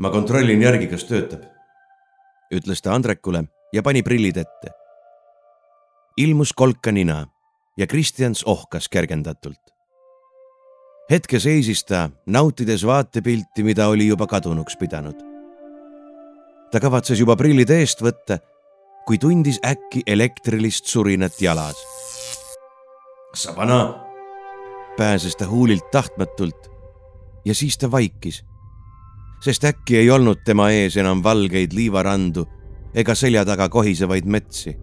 [0.02, 1.44] ma kontrollin järgi, kas töötab,
[2.50, 3.44] ütles ta Andrekule
[3.74, 4.72] ja pani prillid ette.
[6.18, 7.28] ilmus kolka nina
[7.78, 9.70] ja Kristjans ohkas kergendatult.
[11.12, 15.16] hetke seisis ta, nautides vaatepilti, mida oli juba kadunuks pidanud.
[16.72, 18.40] ta kavatses juba prillid eest võtta,
[19.06, 21.78] kui tundis äkki elektrilist surinat jalas.
[23.34, 24.03] Savana
[24.98, 26.72] pääses ta huulilt tahtmatult
[27.46, 28.44] ja siis ta vaikis,
[29.44, 32.46] sest äkki ei olnud tema ees enam valgeid liivarandu
[32.94, 34.78] ega selja taga kohisevaid metsi.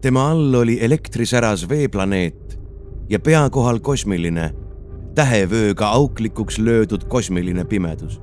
[0.00, 2.58] tema all oli elektrisäras veeplaneet
[3.08, 4.50] ja pea kohal kosmiline,
[5.14, 8.20] tähevööga auklikuks löödud kosmiline pimedus.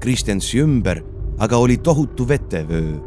[0.00, 1.02] Kristjansi ümber
[1.38, 2.98] aga oli tohutu vetevöö.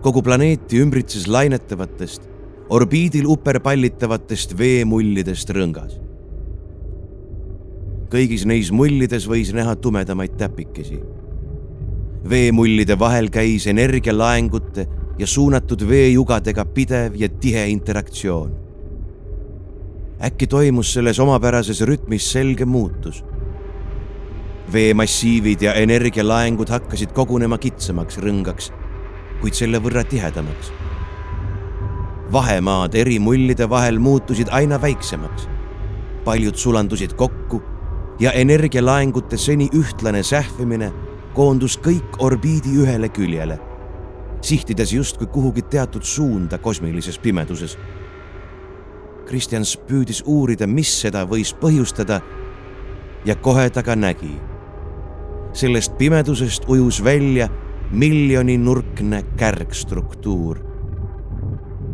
[0.00, 2.29] kogu planeeti ümbritses lainetavatest,
[2.70, 5.98] orbiidil uperpallitavatest veemullidest rõngas.
[8.10, 11.00] kõigis neis mullides võis näha tumedamaid täpikesi.
[12.30, 14.86] veemullide vahel käis energialaengute
[15.18, 18.52] ja suunatud veejugadega pidev ja tihe interaktsioon.
[20.22, 23.24] äkki toimus selles omapärases rütmis selge muutus.
[24.72, 28.72] veemassiivid ja energialaengud hakkasid kogunema kitsamaks rõngaks,
[29.40, 30.89] kuid selle võrra tihedamaks.
[32.32, 35.48] Vahemaad eri mullide vahel muutusid aina väiksemaks.
[36.24, 37.62] paljud sulandusid kokku
[38.20, 40.92] ja energialaengute seni ühtlane sähvimine
[41.34, 43.58] koondus kõik orbiidi ühele küljele,
[44.42, 47.78] sihtides justkui kuhugi teatud suunda kosmilises pimeduses.
[49.26, 52.20] Kristjans püüdis uurida, mis seda võis põhjustada
[53.24, 54.40] ja kohe ta ka nägi.
[55.52, 57.48] sellest pimedusest ujus välja
[57.90, 60.69] miljoninurkne kärgstruktuur.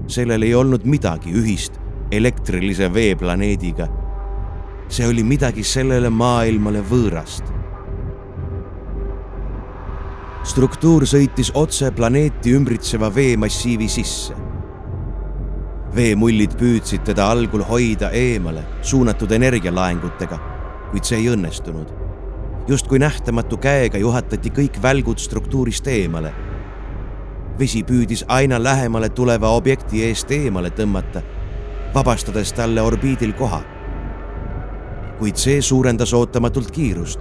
[0.06, 3.88] Sellel ei olnud midagi ühist elektrilise veeplaneediga.
[4.88, 7.56] see oli midagi sellele maailmale võõrast
[10.46, 14.34] struktuur sõitis otse planeeti ümbritseva veemassiivi sisse.
[15.96, 20.38] veemullid püüdsid teda algul hoida eemale suunatud energialaengutega,
[20.92, 21.90] kuid see ei õnnestunud.
[22.68, 26.32] justkui nähtamatu käega juhatati kõik välgud struktuurist eemale.
[27.58, 31.22] Vesi püüdis aina lähemale tuleva objekti eest eemale tõmmata,
[31.94, 33.62] vabastades talle orbiidil koha.
[35.18, 37.20] kuid see suurendas ootamatult kiirust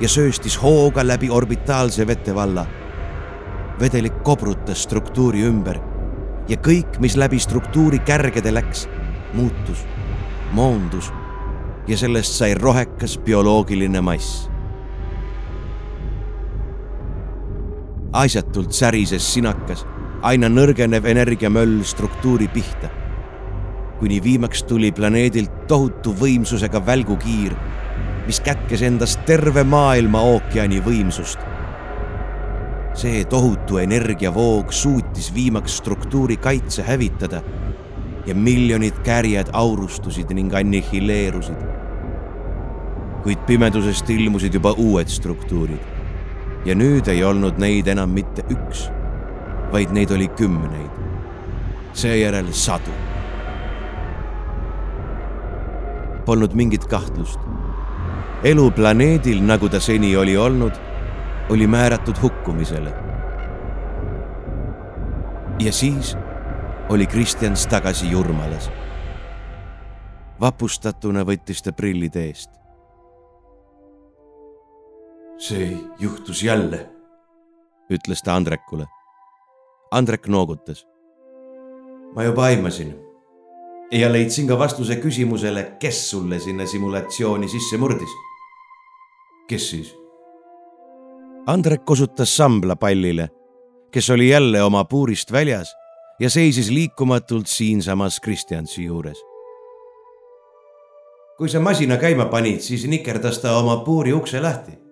[0.00, 2.66] ja sööstis hooga läbi orbitaalse vetevalla.
[3.80, 5.80] vedelik kobrutas struktuuri ümber
[6.48, 8.88] ja kõik, mis läbi struktuuri kärgede läks,
[9.34, 9.86] muutus,
[10.52, 11.12] moondus
[11.88, 14.55] ja sellest sai rohekas bioloogiline mass.
[18.16, 19.86] Asjatult särises sinakas
[20.22, 22.88] aina nõrgenev energiamöll struktuuri pihta,
[24.00, 27.54] kuni viimaks tuli planeedilt tohutu võimsusega välgukiir
[28.26, 31.38] mis kätkes endas terve maailma ookeani võimsust.
[32.96, 37.42] see tohutu energiavoog suutis viimaks struktuuri kaitse hävitada
[38.26, 41.60] ja miljonid kärjed aurustusid ning annihileerusid.
[43.22, 45.95] kuid pimedusest ilmusid juba uued struktuurid
[46.66, 48.88] ja nüüd ei olnud neid enam mitte üks,
[49.72, 51.02] vaid neid oli kümneid,
[51.94, 52.94] seejärel sadu.
[56.26, 57.38] Polnud mingit kahtlust
[58.44, 60.72] elu planeedil, nagu ta seni oli olnud,
[61.50, 62.92] oli määratud hukkumisele.
[65.58, 66.16] ja siis
[66.88, 68.70] oli Kristjans tagasi Jurmalas.
[70.40, 72.50] vapustatuna võttis ta prillid eest.
[75.38, 76.86] See juhtus jälle,
[77.90, 78.86] ütles ta Andrekule.
[79.90, 80.86] Andrek noogutas.
[82.14, 82.94] ma juba aimasin
[83.92, 88.10] ja leidsin ka vastuse küsimusele, kes sulle sinna simulatsiooni sisse murdis.
[89.48, 89.96] kes siis?
[91.46, 93.28] Andrek osutas Sambla pallile,
[93.90, 95.74] kes oli jälle oma puurist väljas
[96.20, 99.18] ja seisis liikumatult siinsamas Kristjansi juures.
[101.38, 104.85] kui sa masina käima panid, siis nikerdas ta oma puuri ukse lahti,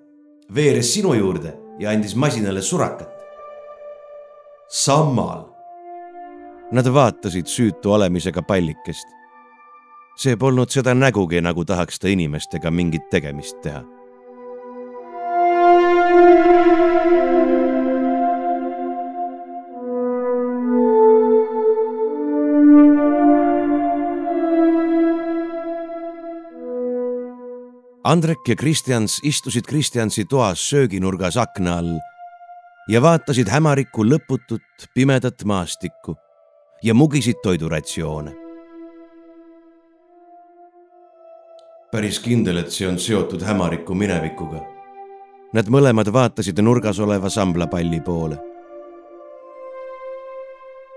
[0.54, 3.09] veeres sinu juurde ja andis masinale surakat.
[4.68, 5.54] sammal
[6.72, 9.07] Nad vaatasid süütu olemisega pallikest.
[10.16, 13.83] see polnud seda nägugi, nagu tahaks ta inimestega mingit tegemist teha.
[28.04, 31.94] Andrek ja Kristjans istusid Kristjansi toas sööginurgas akna all
[32.88, 36.16] ja vaatasid hämariku lõputut pimedat maastikku
[36.82, 38.44] ja mugisid toiduratsioone.
[41.94, 44.58] päris kindel, et see on seotud hämariku minevikuga.
[45.54, 48.40] Nad mõlemad vaatasid nurgas oleva samblapalli poole.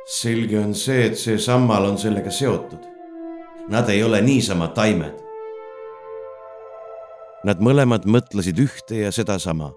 [0.07, 2.79] selge on see, et see sammal on sellega seotud.
[3.69, 5.26] Nad ei ole niisama taimed.
[7.45, 9.73] Nad mõlemad mõtlesid ühte ja sedasama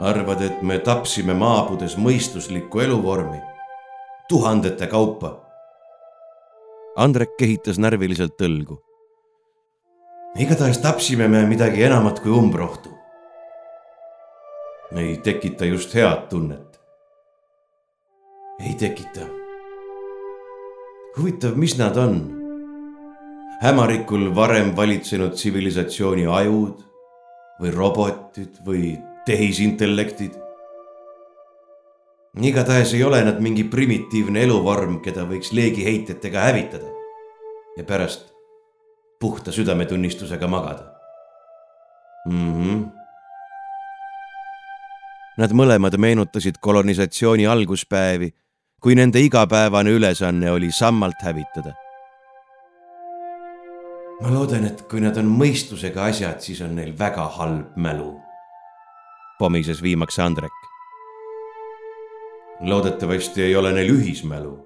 [0.00, 3.40] arvad, et me tapsime maabudes mõistuslikku eluvormi?
[4.30, 5.32] tuhandete kaupa.
[6.96, 8.78] Andrek kehitas närviliselt õlgu.
[10.38, 12.90] igatahes tapsime me midagi enamat kui umbrohtu.
[14.96, 16.80] ei tekita just head tunnet.
[18.60, 19.26] ei tekita.
[21.18, 22.39] huvitav, mis nad on?
[23.60, 26.78] Hämarikul varem valitsenud tsivilisatsiooni ajud
[27.60, 28.94] või robotid või
[29.26, 30.38] tehisintellektid
[32.40, 36.88] igatahes ei ole nad mingi primitiivne eluvorm, keda võiks leegiheitjatega hävitada
[37.76, 38.30] ja pärast
[39.20, 40.88] puhta südametunnistusega magada
[42.26, 42.54] mm.
[42.54, 42.88] -hmm.
[45.40, 48.34] Nad mõlemad meenutasid kolonisatsiooni alguspäevi,
[48.80, 51.72] kui nende igapäevane ülesanne oli sammalt hävitada.
[54.20, 58.12] Ma loodan, et kui nad on mõistusega asjad, siis on neil väga halb mälu,
[59.38, 60.56] pomises viimaks Andrek.
[62.60, 64.56] loodetavasti ei ole neil ühismälu,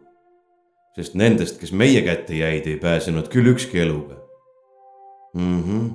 [0.97, 4.17] sest nendest, kes meie kätte jäid, ei pääsenud küll ükski eluga
[5.35, 5.63] mm.
[5.63, 5.93] -hmm.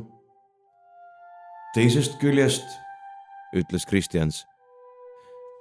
[1.76, 2.64] teisest küljest,
[3.56, 4.46] ütles Kristjans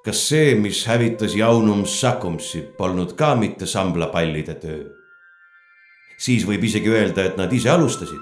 [0.05, 4.98] kas see, mis hävitas Jaunum Sakumsi, polnud ka mitte samblapallide töö?
[6.19, 8.21] Siis võib isegi öelda, et nad ise alustasid.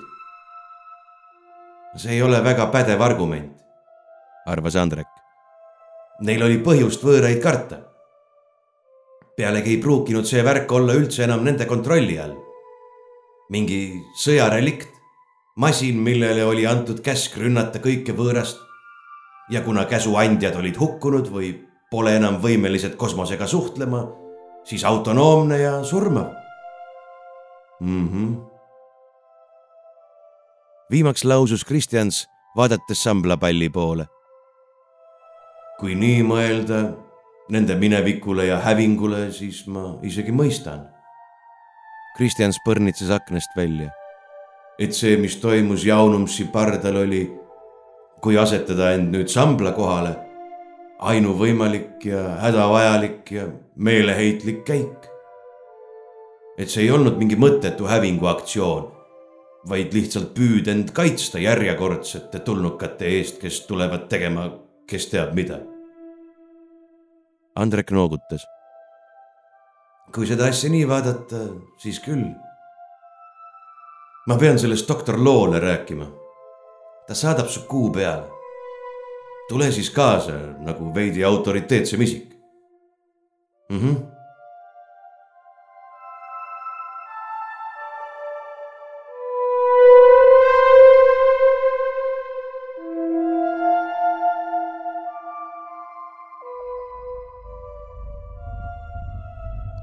[1.96, 3.52] see ei ole väga pädev argument,
[4.46, 5.09] arvas Andrek.
[6.20, 7.78] Neil oli põhjust võõraid karta.
[9.37, 12.37] pealegi ei pruukinud see värk olla üldse enam nende kontrolli all.
[13.50, 14.92] mingi sõjarelikt,
[15.56, 18.59] masin, millele oli antud käsk rünnata kõike võõrast
[19.50, 21.54] ja kuna käsu andjad olid hukkunud või
[21.90, 24.09] pole enam võimelised kosmosega suhtlema,
[24.64, 26.45] siis autonoomne ja surmav
[27.80, 28.08] mm.
[28.08, 28.36] -hmm.
[30.90, 34.06] viimaks lausus Kristjans, vaadates samblapalli poole.
[35.80, 36.78] kui nii mõelda
[37.48, 40.86] nende minevikule ja hävingule, siis ma isegi mõistan.
[42.16, 43.90] Kristjans põrnitses aknast välja.
[44.78, 47.32] et see, mis toimus Jaunumsi pardal, oli,
[48.20, 50.26] kui asetada end nüüd sambla kohale
[50.98, 55.08] ainuvõimalik ja hädavajalik ja meeleheitlik käik.
[56.59, 58.92] Et see ei olnud mingi mõttetu hävinguaktsioon,
[59.69, 64.47] vaid lihtsalt püüd end kaitsta järjekordsete tulnukate eest, kes tulevad tegema
[64.87, 65.61] kes teab mida.
[67.57, 68.45] Andrek noogutas.
[70.14, 71.40] kui seda asja nii vaadata,
[71.83, 72.29] siis küll.
[74.27, 76.07] ma pean sellest doktor Loole rääkima.
[77.07, 78.27] ta saadab su kuu peale
[79.49, 82.35] tule siis kaasa nagu veidi autoriteetsem isik
[83.71, 83.97] mm.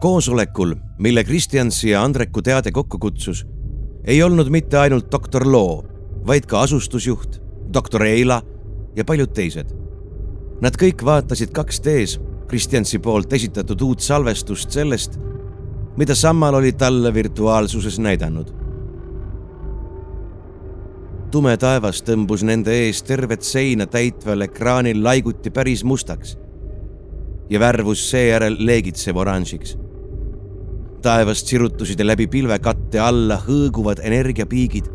[0.03, 3.45] Koosolekul, mille Kristjansi ja Andreku teade kokku kutsus,
[4.03, 5.83] ei olnud mitte ainult doktor Loo,
[6.27, 7.37] vaid ka asustusjuht,
[7.73, 8.41] doktor Eila
[8.95, 9.69] ja paljud teised.
[10.61, 12.17] Nad kõik vaatasid 2D-s
[12.51, 15.15] Kristjansi poolt esitatud uut salvestust sellest,
[15.95, 18.51] mida Sammal oli talle virtuaalsuses näidanud.
[21.31, 26.35] tume taevas tõmbus nende ees tervet seina täitval ekraanil laiguti päris mustaks
[27.49, 29.77] ja värvus seejärel leegitsev oranžiks.
[31.03, 34.87] Taevast sirutusid läbi pilvekatte alla hõõguvad energiapiigid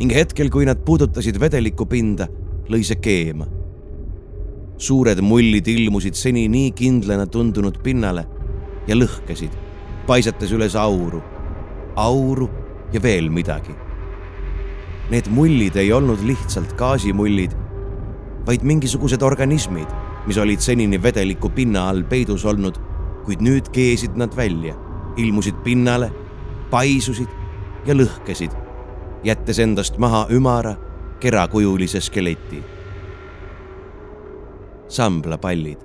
[0.00, 2.26] ning hetkel, kui nad puudutasid vedelikupinda
[2.72, 3.46] lõi see keema.
[4.80, 8.22] suured mullid ilmusid seni nii kindlana tundunud pinnale
[8.88, 9.52] ja lõhkesid,
[10.06, 11.20] paisates üles auru,
[12.00, 12.48] auru
[12.92, 13.76] ja veel midagi.
[15.10, 17.52] Need mullid ei olnud lihtsalt gaasimullid,
[18.46, 19.90] vaid mingisugused organismid,
[20.26, 22.80] mis olid senini vedeliku pinna all peidus olnud,
[23.26, 24.74] kuid nüüd keesid nad välja,
[25.20, 26.10] ilmusid pinnale,
[26.70, 27.28] paisusid
[27.86, 28.54] ja lõhkesid,
[29.24, 30.76] jättes endast maha ümara
[31.20, 32.62] kerakujulise skeleti.
[34.90, 35.78] samblapallid.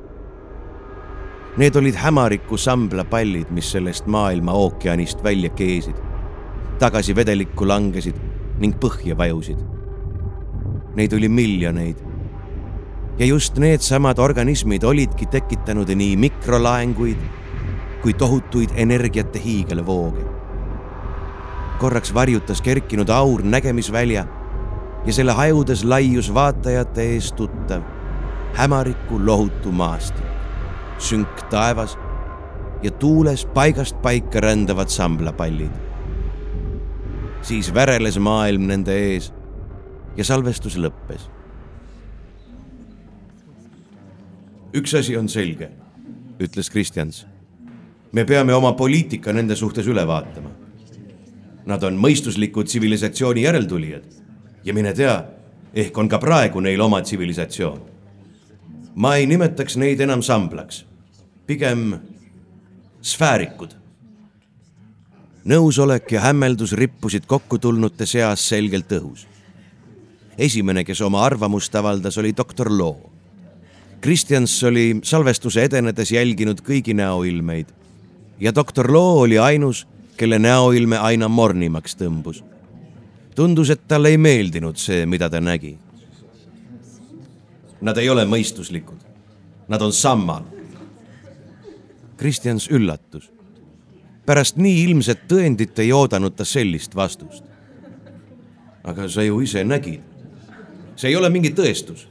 [1.58, 5.96] Need olid hämariku samblapallid, mis sellest maailma ookeanist välja keesid,
[6.80, 8.18] tagasi vedelikku langesid
[8.60, 9.62] ning põhja vajusid.
[10.96, 11.96] Neid oli miljoneid.
[13.20, 17.45] ja just needsamad organismid olidki tekitanud nii mikrolaenguid
[18.06, 20.26] kui tohutuid energiate hiigelvooge
[21.82, 24.26] korraks varjutas kerkinud aur nägemisvälja
[25.06, 27.82] ja selle hajudes laius vaatajate ees tuttav
[28.54, 30.26] hämariku lohutu maastik,
[30.98, 31.98] sünk taevas
[32.84, 35.72] ja tuules paigast paika rändavad samblapallid.
[37.42, 39.34] siis väreles maailm nende ees
[40.18, 41.30] ja salvestus lõppes.
[44.74, 45.72] üks asi on selge,
[46.40, 47.35] ütles Kristjans.
[48.16, 50.52] Me peame oma poliitika nende suhtes üle vaatama.
[51.68, 54.06] Nad on mõistuslikud tsivilisatsiooni järeltulijad
[54.64, 55.18] ja mine tea,
[55.76, 57.82] ehk on ka praegu neil oma tsivilisatsioon.
[58.96, 60.86] ma ei nimetaks neid enam samblaks,
[61.48, 62.00] pigem
[63.02, 63.76] sfäärikud.
[65.46, 69.28] nõusolek ja hämmeldus rippusid kokkutulnute seas selgelt õhus.
[70.38, 73.12] esimene, kes oma arvamust avaldas, oli doktor Loo.
[74.02, 77.85] Kristjans oli salvestuse edenedes jälginud kõigi näoilmeid
[78.40, 82.44] ja doktor Loo oli ainus, kelle näoilme aina mornimaks tõmbus
[83.36, 85.76] tundus, et talle ei meeldinud see, mida ta nägi.
[87.84, 89.02] Nad ei ole mõistuslikud,
[89.68, 90.48] nad on sammal.
[92.18, 93.32] Kristjans üllatus.
[94.26, 97.44] pärast nii ilmset tõendit ei oodanud ta sellist vastust.
[98.84, 100.02] aga sa ju ise nägid.
[100.96, 102.08] see ei ole mingi tõestus.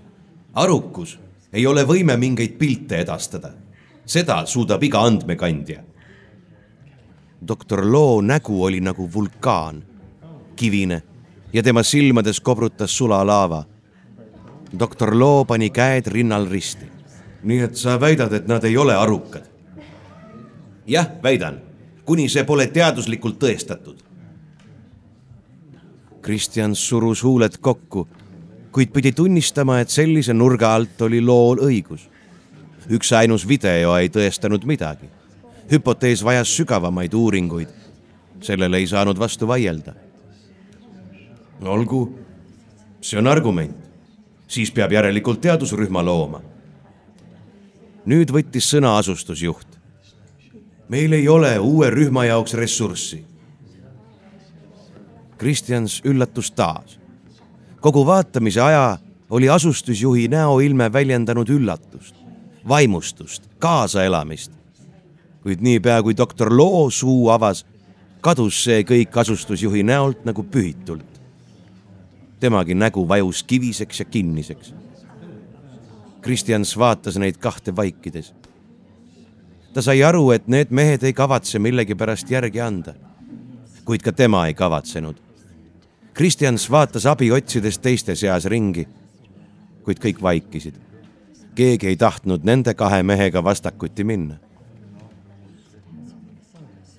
[0.55, 1.19] arukus
[1.53, 3.51] ei ole võime mingeid pilte edastada.
[4.07, 5.83] seda suudab iga andmekandja.
[7.49, 9.83] Doktor Loo nägu oli nagu vulkaan,
[10.57, 11.03] kivine
[11.53, 13.65] ja tema silmades kobrutas sulalaava.
[14.79, 16.87] doktor Loo pani käed rinnal risti.
[17.43, 19.43] nii et sa väidad, et nad ei ole arukad?
[20.87, 21.61] jah, väidan,
[22.05, 23.97] kuni see pole teaduslikult tõestatud.
[26.23, 28.09] Kristjan surus huuled kokku,
[28.73, 32.09] kuid pidi tunnistama, et sellise nurga alt oli lool õigus.
[32.91, 35.09] üksainus video ei tõestanud midagi.
[35.71, 37.69] Hüpotees vajas sügavamaid uuringuid.
[38.41, 39.95] sellele ei saanud vastu vaielda
[41.69, 42.19] olgu,
[43.01, 43.77] see on argument.
[44.49, 46.41] siis peab järelikult teadusrühma looma.
[48.07, 49.67] nüüd võttis sõna asustusjuht.
[50.89, 53.25] meil ei ole uue rühma jaoks ressurssi.
[55.39, 56.99] Kristjans üllatus taas.
[57.81, 58.99] kogu vaatamise aja
[59.31, 62.15] oli asustusjuhi näoilme väljendanud üllatust,
[62.69, 64.53] vaimustust, kaasaelamist.
[65.45, 67.67] Kuid niipea, kui doktor Loo suu avas,
[68.25, 71.15] kadus see kõik asustusjuhi näolt nagu pühitult
[72.45, 74.75] temagi nägu vajus kiviseks ja kinniseks.
[76.21, 78.35] Kristjans vaatas neid kahte vaikides.
[79.75, 82.95] ta sai aru, et need mehed ei kavatse millegipärast järgi anda.
[83.85, 85.17] kuid ka tema ei kavatsenud.
[86.15, 88.89] Kristjans vaatas abi otsides teiste seas ringi,
[89.85, 90.75] kuid kõik vaikisid.
[91.55, 94.37] keegi ei tahtnud nende kahe mehega vastakuti minna.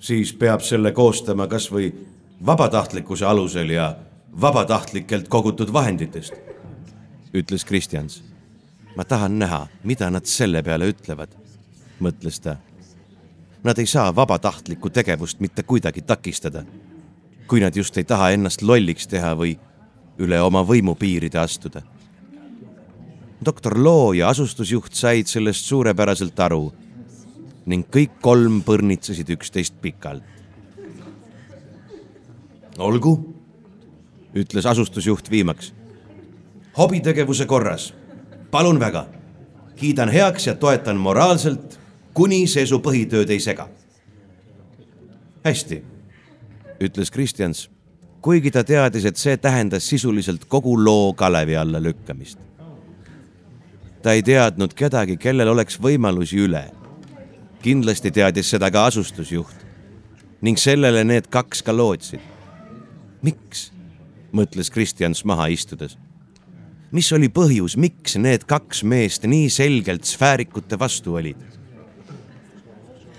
[0.06, 1.90] Siis peab selle koostama kas või
[2.46, 3.88] vabatahtlikkuse alusel ja
[4.40, 6.34] vabatahtlikelt kogutud vahenditest,
[7.34, 8.22] ütles Kristjans.
[8.96, 11.28] ma tahan näha, mida nad selle peale ütlevad,
[12.00, 12.56] mõtles ta.
[13.64, 16.62] Nad ei saa vabatahtlikku tegevust mitte kuidagi takistada,
[17.46, 19.58] kui nad just ei taha ennast lolliks teha või
[20.18, 21.82] üle oma võimupiiride astuda.
[23.44, 26.72] doktor Loo ja asustusjuht said sellest suurepäraselt aru
[27.66, 30.22] ning kõik kolm põrnitsesid üksteist pikalt.
[32.78, 33.36] olgu
[34.36, 35.72] ütles asustusjuht viimaks.
[36.78, 37.94] hobitegevuse korras,
[38.50, 39.06] palun väga,
[39.76, 41.78] kiidan heaks ja toetan moraalselt,
[42.14, 43.68] kuni see su põhitööd ei sega.
[45.44, 45.82] hästi,
[46.80, 47.70] ütles Kristjans,
[48.20, 52.38] kuigi ta teadis, et see tähendas sisuliselt kogu loo kalevi alla lükkamist.
[54.02, 56.70] ta ei teadnud kedagi, kellel oleks võimalusi üle.
[57.62, 59.66] Kindlasti teadis seda ka asustusjuht
[60.44, 62.20] ning sellele need kaks ka lootsid.
[63.22, 63.70] miks?
[64.32, 65.96] mõtles Kristjans maha istudes.
[66.92, 71.36] mis oli põhjus, miks need kaks meest nii selgelt sfäärikute vastu olid?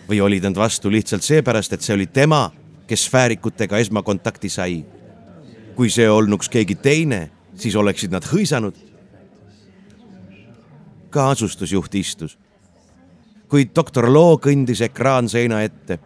[0.08, 2.52] või olid nad vastu lihtsalt seepärast, et see oli tema,
[2.88, 4.86] kes sfäärikutega esmakontakti sai?
[5.76, 8.76] kui see olnuks keegi teine, siis oleksid nad hõisanud.
[11.10, 12.38] ka asustusjuht istus.
[13.50, 16.00] Kuid doktor Loo kõndis ekraanseina ette,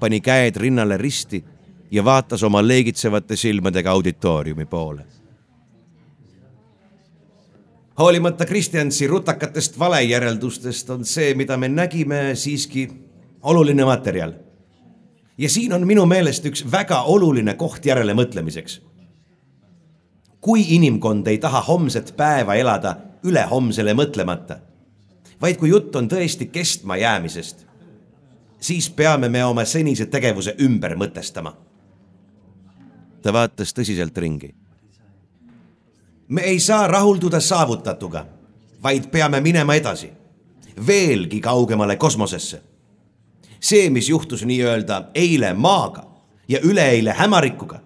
[0.00, 1.42] pani käed rinnale risti
[1.90, 5.04] ja vaatas oma leegitsevate silmadega auditooriumi poole.
[7.98, 12.88] hoolimata Kristjansi rutakatest valejäreldustest on see, mida me nägime, siiski
[13.42, 14.32] oluline materjal.
[15.38, 18.82] ja siin on minu meelest üks väga oluline koht järelemõtlemiseks.
[20.40, 24.56] kui inimkond ei taha homset päeva elada ülehomsele mõtlemata,
[25.40, 27.66] vaid kui jutt on tõesti kestmajäämisest,
[28.60, 31.54] siis peame me oma senise tegevuse ümber mõtestama
[33.22, 34.54] ta vaatas tõsiselt ringi.
[36.28, 38.26] me ei saa rahulduda saavutatuga,
[38.82, 40.10] vaid peame minema edasi,
[40.86, 42.62] veelgi kaugemale kosmosesse.
[43.60, 46.06] see, mis juhtus nii-öelda eile Maaga
[46.48, 47.80] ja üleeile Hämarikuga,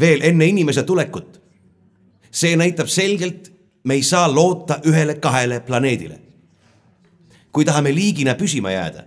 [0.00, 1.42] veel enne inimese tulekut,
[2.30, 3.52] see näitab selgelt,
[3.84, 6.20] me ei saa loota ühele-kahele planeedile.
[7.56, 9.06] Kui tahame liigina püsima jääda,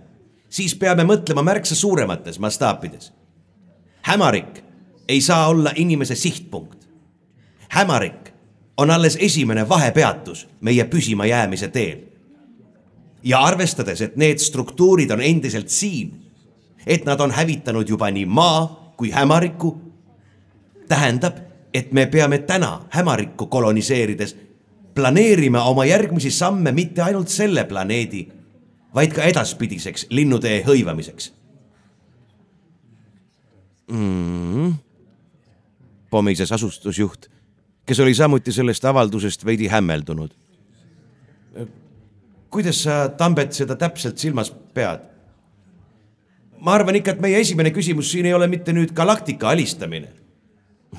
[0.50, 3.12] siis peame mõtlema märksa suuremates mastaapides.
[4.02, 4.64] hämarik
[5.08, 6.88] ei saa olla inimese sihtpunkt.
[7.68, 8.32] hämarik
[8.76, 11.98] on alles esimene vahepeatus meie püsimajäämise teel.
[13.22, 16.24] ja arvestades, et need struktuurid on endiselt siin,
[16.86, 19.80] et nad on hävitanud juba nii maa kui hämariku,
[20.88, 21.36] tähendab,
[21.74, 24.36] et me peame täna hämarikku koloniseerides
[24.94, 28.39] planeerima oma järgmisi samme mitte ainult selle planeedi,
[28.94, 31.32] vaid ka edaspidiseks linnutee hõivamiseks
[33.90, 34.78] mm
[36.10, 37.28] pomises asustusjuht,
[37.86, 40.30] kes oli samuti sellest avaldusest veidi hämmeldunud.
[42.50, 45.06] kuidas sa, Tambet, seda täpselt silmas pead?
[46.60, 50.10] ma arvan ikka, et meie esimene küsimus siin ei ole mitte nüüd galaktika alistamine,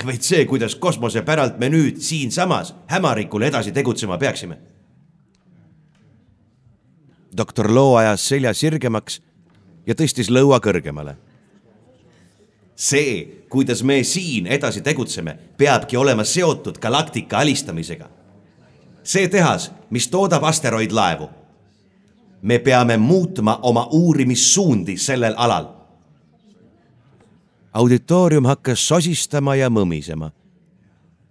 [0.05, 4.57] vaid see, kuidas kosmosepäralt me nüüd siinsamas hämarikul edasi tegutsema peaksime.
[7.37, 9.21] Doktor Loo ajas selja sirgemaks
[9.87, 11.15] ja tõstis lõua kõrgemale.
[12.75, 18.09] see, kuidas me siin edasi tegutseme, peabki olema seotud galaktika alistamisega.
[19.03, 21.29] see tehas, mis toodab asteroidlaevu
[22.41, 25.65] me peame muutma oma uurimissuundi sellel alal.
[27.73, 30.31] auditoorium hakkas sosistama ja mõmisema.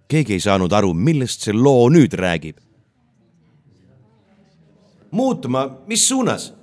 [0.07, 2.57] keegi ei saanud aru, millest see loo nüüd räägib.
[5.11, 6.53] Muutuma, mis suunas?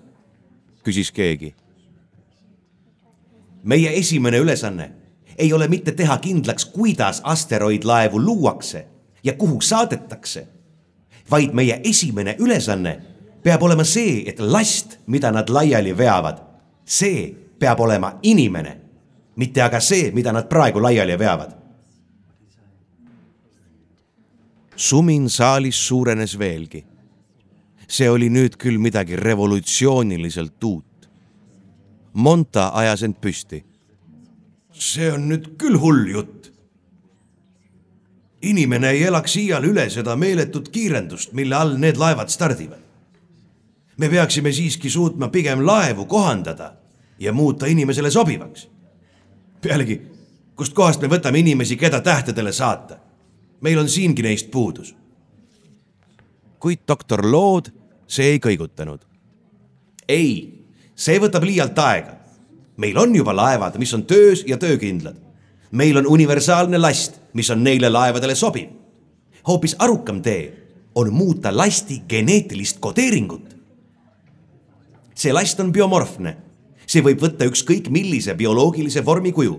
[0.84, 1.54] küsis keegi.
[3.62, 4.92] meie esimene ülesanne
[5.38, 8.86] ei ole mitte teha kindlaks, kuidas asteroidlaevu luuakse
[9.24, 10.48] ja kuhu saadetakse,
[11.30, 13.00] vaid meie esimene ülesanne
[13.42, 16.40] peab olema see, et last, mida nad laiali veavad,
[16.84, 18.76] see peab olema inimene,
[19.36, 21.58] mitte aga see, mida nad praegu laiali veavad.
[24.78, 26.84] sumin saalis suurenes veelgi.
[27.88, 31.08] See oli nüüd küll midagi revolutsiooniliselt uut.
[32.12, 33.64] Monta ajas end püsti.
[34.72, 36.52] see on nüüd küll hull jutt.
[38.42, 42.88] inimene ei elaks iial üle seda meeletut kiirendust, mille all need laevad stardivad
[43.98, 46.72] me peaksime siiski suutma pigem laevu kohandada
[47.18, 48.68] ja muuta inimesele sobivaks.
[49.60, 50.02] pealegi,
[50.56, 52.96] kustkohast me võtame inimesi, keda tähtedele saata?
[53.60, 54.94] meil on siingi neist puudus.
[56.58, 57.77] kuid doktor Lood
[58.08, 59.04] see ei kõigutanud.
[60.08, 62.16] ei, see võtab liialt aega.
[62.76, 65.16] meil on juba laevad, mis on töös ja töökindlad.
[65.70, 68.68] meil on universaalne last, mis on neile laevadele sobiv.
[69.48, 70.54] hoopis arukam tee
[70.94, 73.58] on muuta lasti geneetilist kodeeringut
[75.18, 76.36] see last on biomorfne.
[76.88, 79.56] see võib võtta ükskõik millise bioloogilise vormi kuju.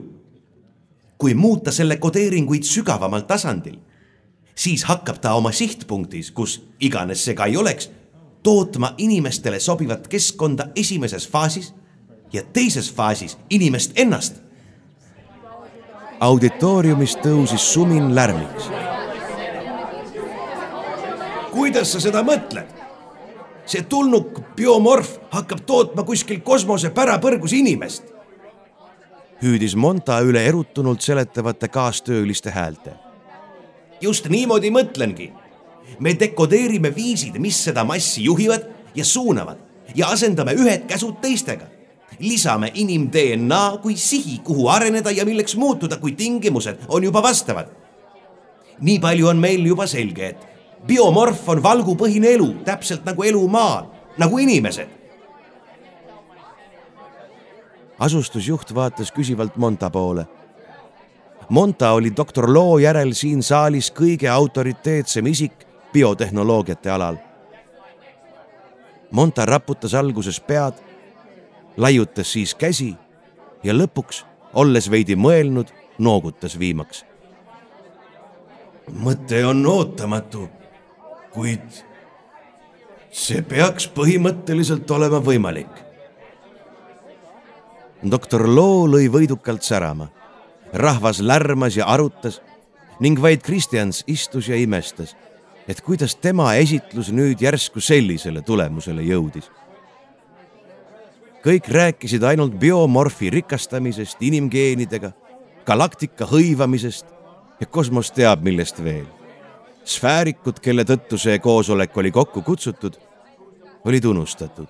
[1.17, 3.75] kui muuta selle kodeeringuid sügavamal tasandil,
[4.55, 7.89] siis hakkab ta oma sihtpunktis, kus iganes see ka ei oleks,
[8.43, 11.73] tootma inimestele sobivat keskkonda esimeses faasis
[12.33, 14.35] ja teises faasis inimest ennast.
[16.19, 18.69] auditooriumis tõusis sumin lärmiks.
[21.51, 22.79] kuidas sa seda mõtled?
[23.69, 28.03] see tulnuk biomorf hakkab tootma kuskil kosmose pärapõrgus inimest.
[29.43, 32.93] hüüdis Monta üle erutunult seletavate kaastööliste häälte.
[34.01, 35.33] just niimoodi mõtlengi.
[35.99, 41.65] Me dekodeerime viisid, mis seda massi juhivad ja suunavad ja asendame ühed käsud teistega.
[42.19, 47.67] lisame inim-DNA kui sihi, kuhu areneda ja milleks muutuda, kui tingimused on juba vastavad.
[48.79, 50.47] nii palju on meil juba selge, et
[50.87, 53.85] biomorf on valgupõhine elu, täpselt nagu elu maal,
[54.17, 54.87] nagu inimesed.
[57.99, 60.25] asustusjuht vaatas küsivalt Monta poole.
[61.49, 67.17] Monta oli doktor Loo järel siin saalis kõige autoriteetsem isik biotehnoloogiate alal.
[69.11, 70.73] Monta raputas alguses pead,
[71.77, 72.95] laiutas siis käsi
[73.63, 77.05] ja lõpuks, olles veidi mõelnud, noogutas viimaks.
[78.89, 80.49] mõte on ootamatu
[81.33, 81.83] kuid
[83.13, 85.71] see peaks põhimõtteliselt olema võimalik.
[88.11, 90.09] doktor Loo lõi võidukalt särama.
[90.73, 92.41] rahvas lärmas ja arutas
[92.99, 95.15] ning vaid Kristjans istus ja imestas,
[95.69, 99.51] et kuidas tema esitlus nüüd järsku sellisele tulemusele jõudis.
[101.45, 105.11] kõik rääkisid ainult biomorfi rikastamisest inimgeenidega,
[105.65, 107.05] galaktika hõivamisest
[107.59, 109.07] ja kosmos teab millest veel
[109.89, 112.97] sfäärikud, kelle tõttu see koosolek oli kokku kutsutud,
[113.85, 114.67] olid unustatud.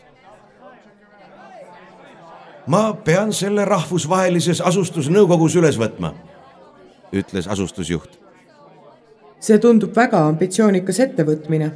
[2.69, 6.13] ma pean selle rahvusvahelises asustusnõukogus üles võtma,
[7.11, 8.19] ütles asustusjuht.
[9.39, 11.71] See tundub väga ambitsioonikas ettevõtmine,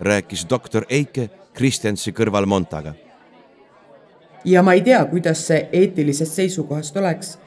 [0.00, 2.94] rääkis doktor Eike Kristjansi kõrval Montaga.
[4.44, 7.38] ja ma ei tea, kuidas see eetilisest seisukohast oleks.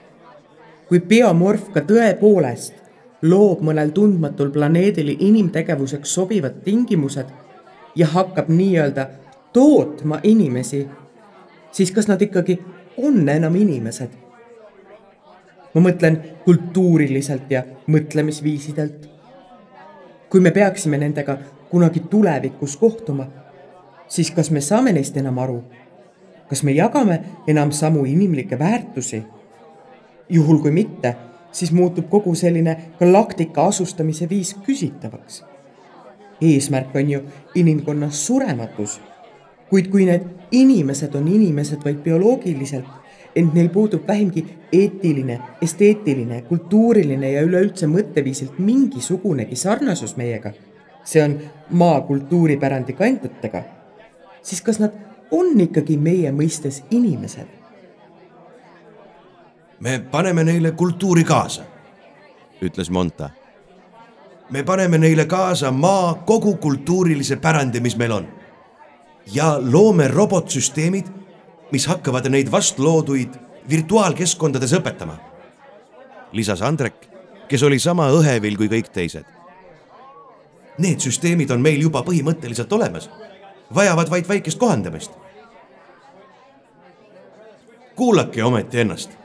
[0.87, 2.73] kui biomorf ka tõepoolest
[3.21, 7.27] loob mõnel tundmatul planeedil inimtegevuseks sobivad tingimused
[7.95, 9.07] ja hakkab nii-öelda
[9.53, 10.87] tootma inimesi,
[11.71, 12.59] siis kas nad ikkagi
[12.97, 14.09] on enam inimesed?
[15.73, 19.10] ma mõtlen kultuuriliselt ja mõtlemisviisidelt.
[20.31, 21.37] Kui me peaksime nendega
[21.69, 23.27] kunagi tulevikus kohtuma,
[24.07, 25.61] siis kas me saame neist enam aru?
[26.49, 29.23] kas me jagame enam samu inimlikke väärtusi?
[30.29, 31.15] juhul kui mitte
[31.51, 35.43] siis muutub kogu selline galaktika asustamise viis küsitavaks.
[36.41, 37.21] eesmärk on ju
[37.55, 39.01] inimkonna surematus
[39.71, 42.87] kuid kui need inimesed on inimesed vaid bioloogiliselt,
[43.35, 50.51] ent neil puudub vähimgi eetiline, esteetiline, kultuuriline ja üleüldse mõtteviisilt mingisugunegi sarnasus meiega,
[51.03, 51.37] see on
[51.69, 53.63] maa kultuuripärandi kandjatega,
[54.41, 54.95] siis kas nad
[55.31, 57.61] on ikkagi meie mõistes inimesed?
[59.81, 61.63] me paneme neile kultuuri kaasa,
[62.61, 63.29] ütles Monta.
[64.49, 68.27] me paneme neile kaasa maa kogu kultuurilise pärandi, mis meil on.
[69.33, 71.05] ja loome robotsüsteemid,
[71.71, 73.37] mis hakkavad neid vastlooduid
[73.69, 75.17] virtuaalkeskkondades õpetama.
[76.31, 77.07] lisas Andrek,
[77.47, 79.25] kes oli sama õhevil kui kõik teised.
[80.77, 83.09] Need süsteemid on meil juba põhimõtteliselt olemas,
[83.75, 85.11] vajavad vaid väikest kohandamist.
[87.95, 89.21] kuulake ometi ennast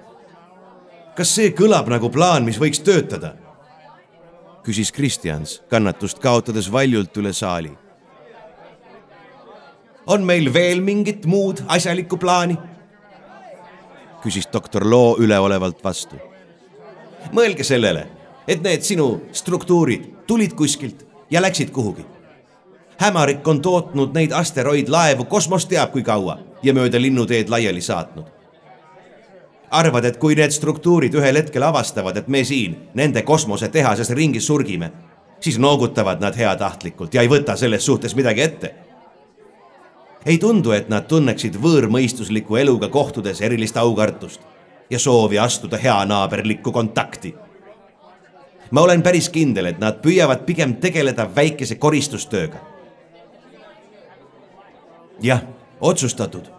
[1.17, 3.35] kas see kõlab nagu plaan, mis võiks töötada?
[4.67, 7.71] küsis Kristjans kannatust kaotades valjult üle saali.
[10.07, 12.57] On meil veel mingit muud asjalikku plaani?
[14.23, 16.17] küsis doktor Loo üleolevalt vastu.
[17.33, 18.07] mõelge sellele,
[18.49, 22.07] et need sinu struktuurid tulid kuskilt ja läksid kuhugi.
[22.99, 28.37] hämarik on tootnud neid asteroidlaevu kosmos teab kui kaua ja mööda linnuteed laiali saatnud
[29.71, 34.91] arvad, et kui need struktuurid ühel hetkel avastavad, et me siin nende kosmosetehases ringi surgime,
[35.41, 38.75] siis noogutavad nad heatahtlikult ja ei võta selles suhtes midagi ette.
[40.27, 44.41] Ei tundu, et nad tunneksid võõrmõistusliku eluga kohtudes erilist aukartust
[44.91, 47.35] ja soovi astuda heanaaberlikku kontakti.
[48.71, 52.59] ma olen päris kindel, et nad püüavad pigem tegeleda väikese koristustööga.
[55.23, 55.43] jah,
[55.81, 56.51] otsustatud,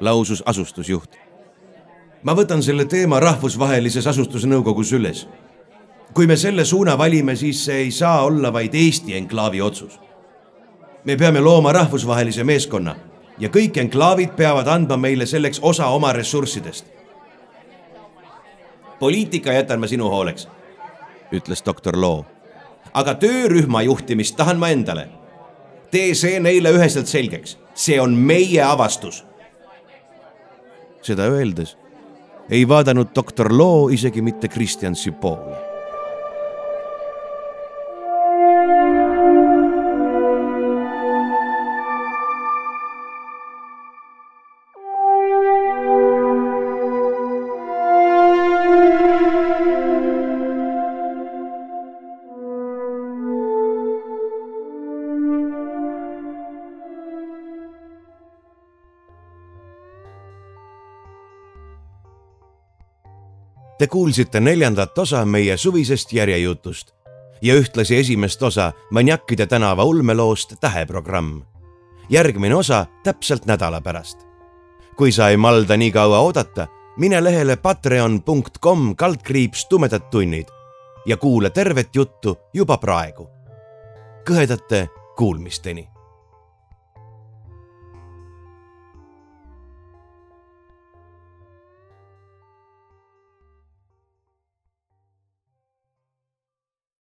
[0.00, 1.30] lausus asustusjuht
[2.22, 5.26] ma võtan selle teema rahvusvahelises asustusnõukogus üles.
[6.14, 10.00] kui me selle suuna valime, siis see ei saa olla vaid Eesti enklaavi otsus.
[11.04, 12.96] Me peame looma rahvusvahelise meeskonna
[13.38, 16.84] ja kõik enklaavid peavad andma meile selleks osa oma ressurssidest.
[19.00, 20.48] poliitika jätan ma sinu hooleks,
[21.32, 22.24] ütles doktor Loo.
[22.92, 25.08] aga töörühma juhtimist tahan ma endale.
[25.90, 29.24] tee see neile üheselt selgeks, see on meie avastus.
[31.02, 31.76] seda öeldes
[32.50, 35.69] ei vaadanud doktor Loo isegi mitte Kristjansi poole.
[63.80, 66.90] Te kuulsite neljandat osa meie suvisest järjejutust
[67.42, 71.42] ja ühtlasi esimest osa Maniakkide tänava ulmeloost Täheprogramm.
[72.10, 74.18] järgmine osa täpselt nädala pärast.
[74.96, 76.66] kui sa ei malda nii kaua oodata,
[76.96, 80.48] mine lehele patreon.com kaldkriips tumedad tunnid
[81.06, 83.28] ja kuula tervet juttu juba praegu.
[84.28, 85.88] kõhedate kuulmisteni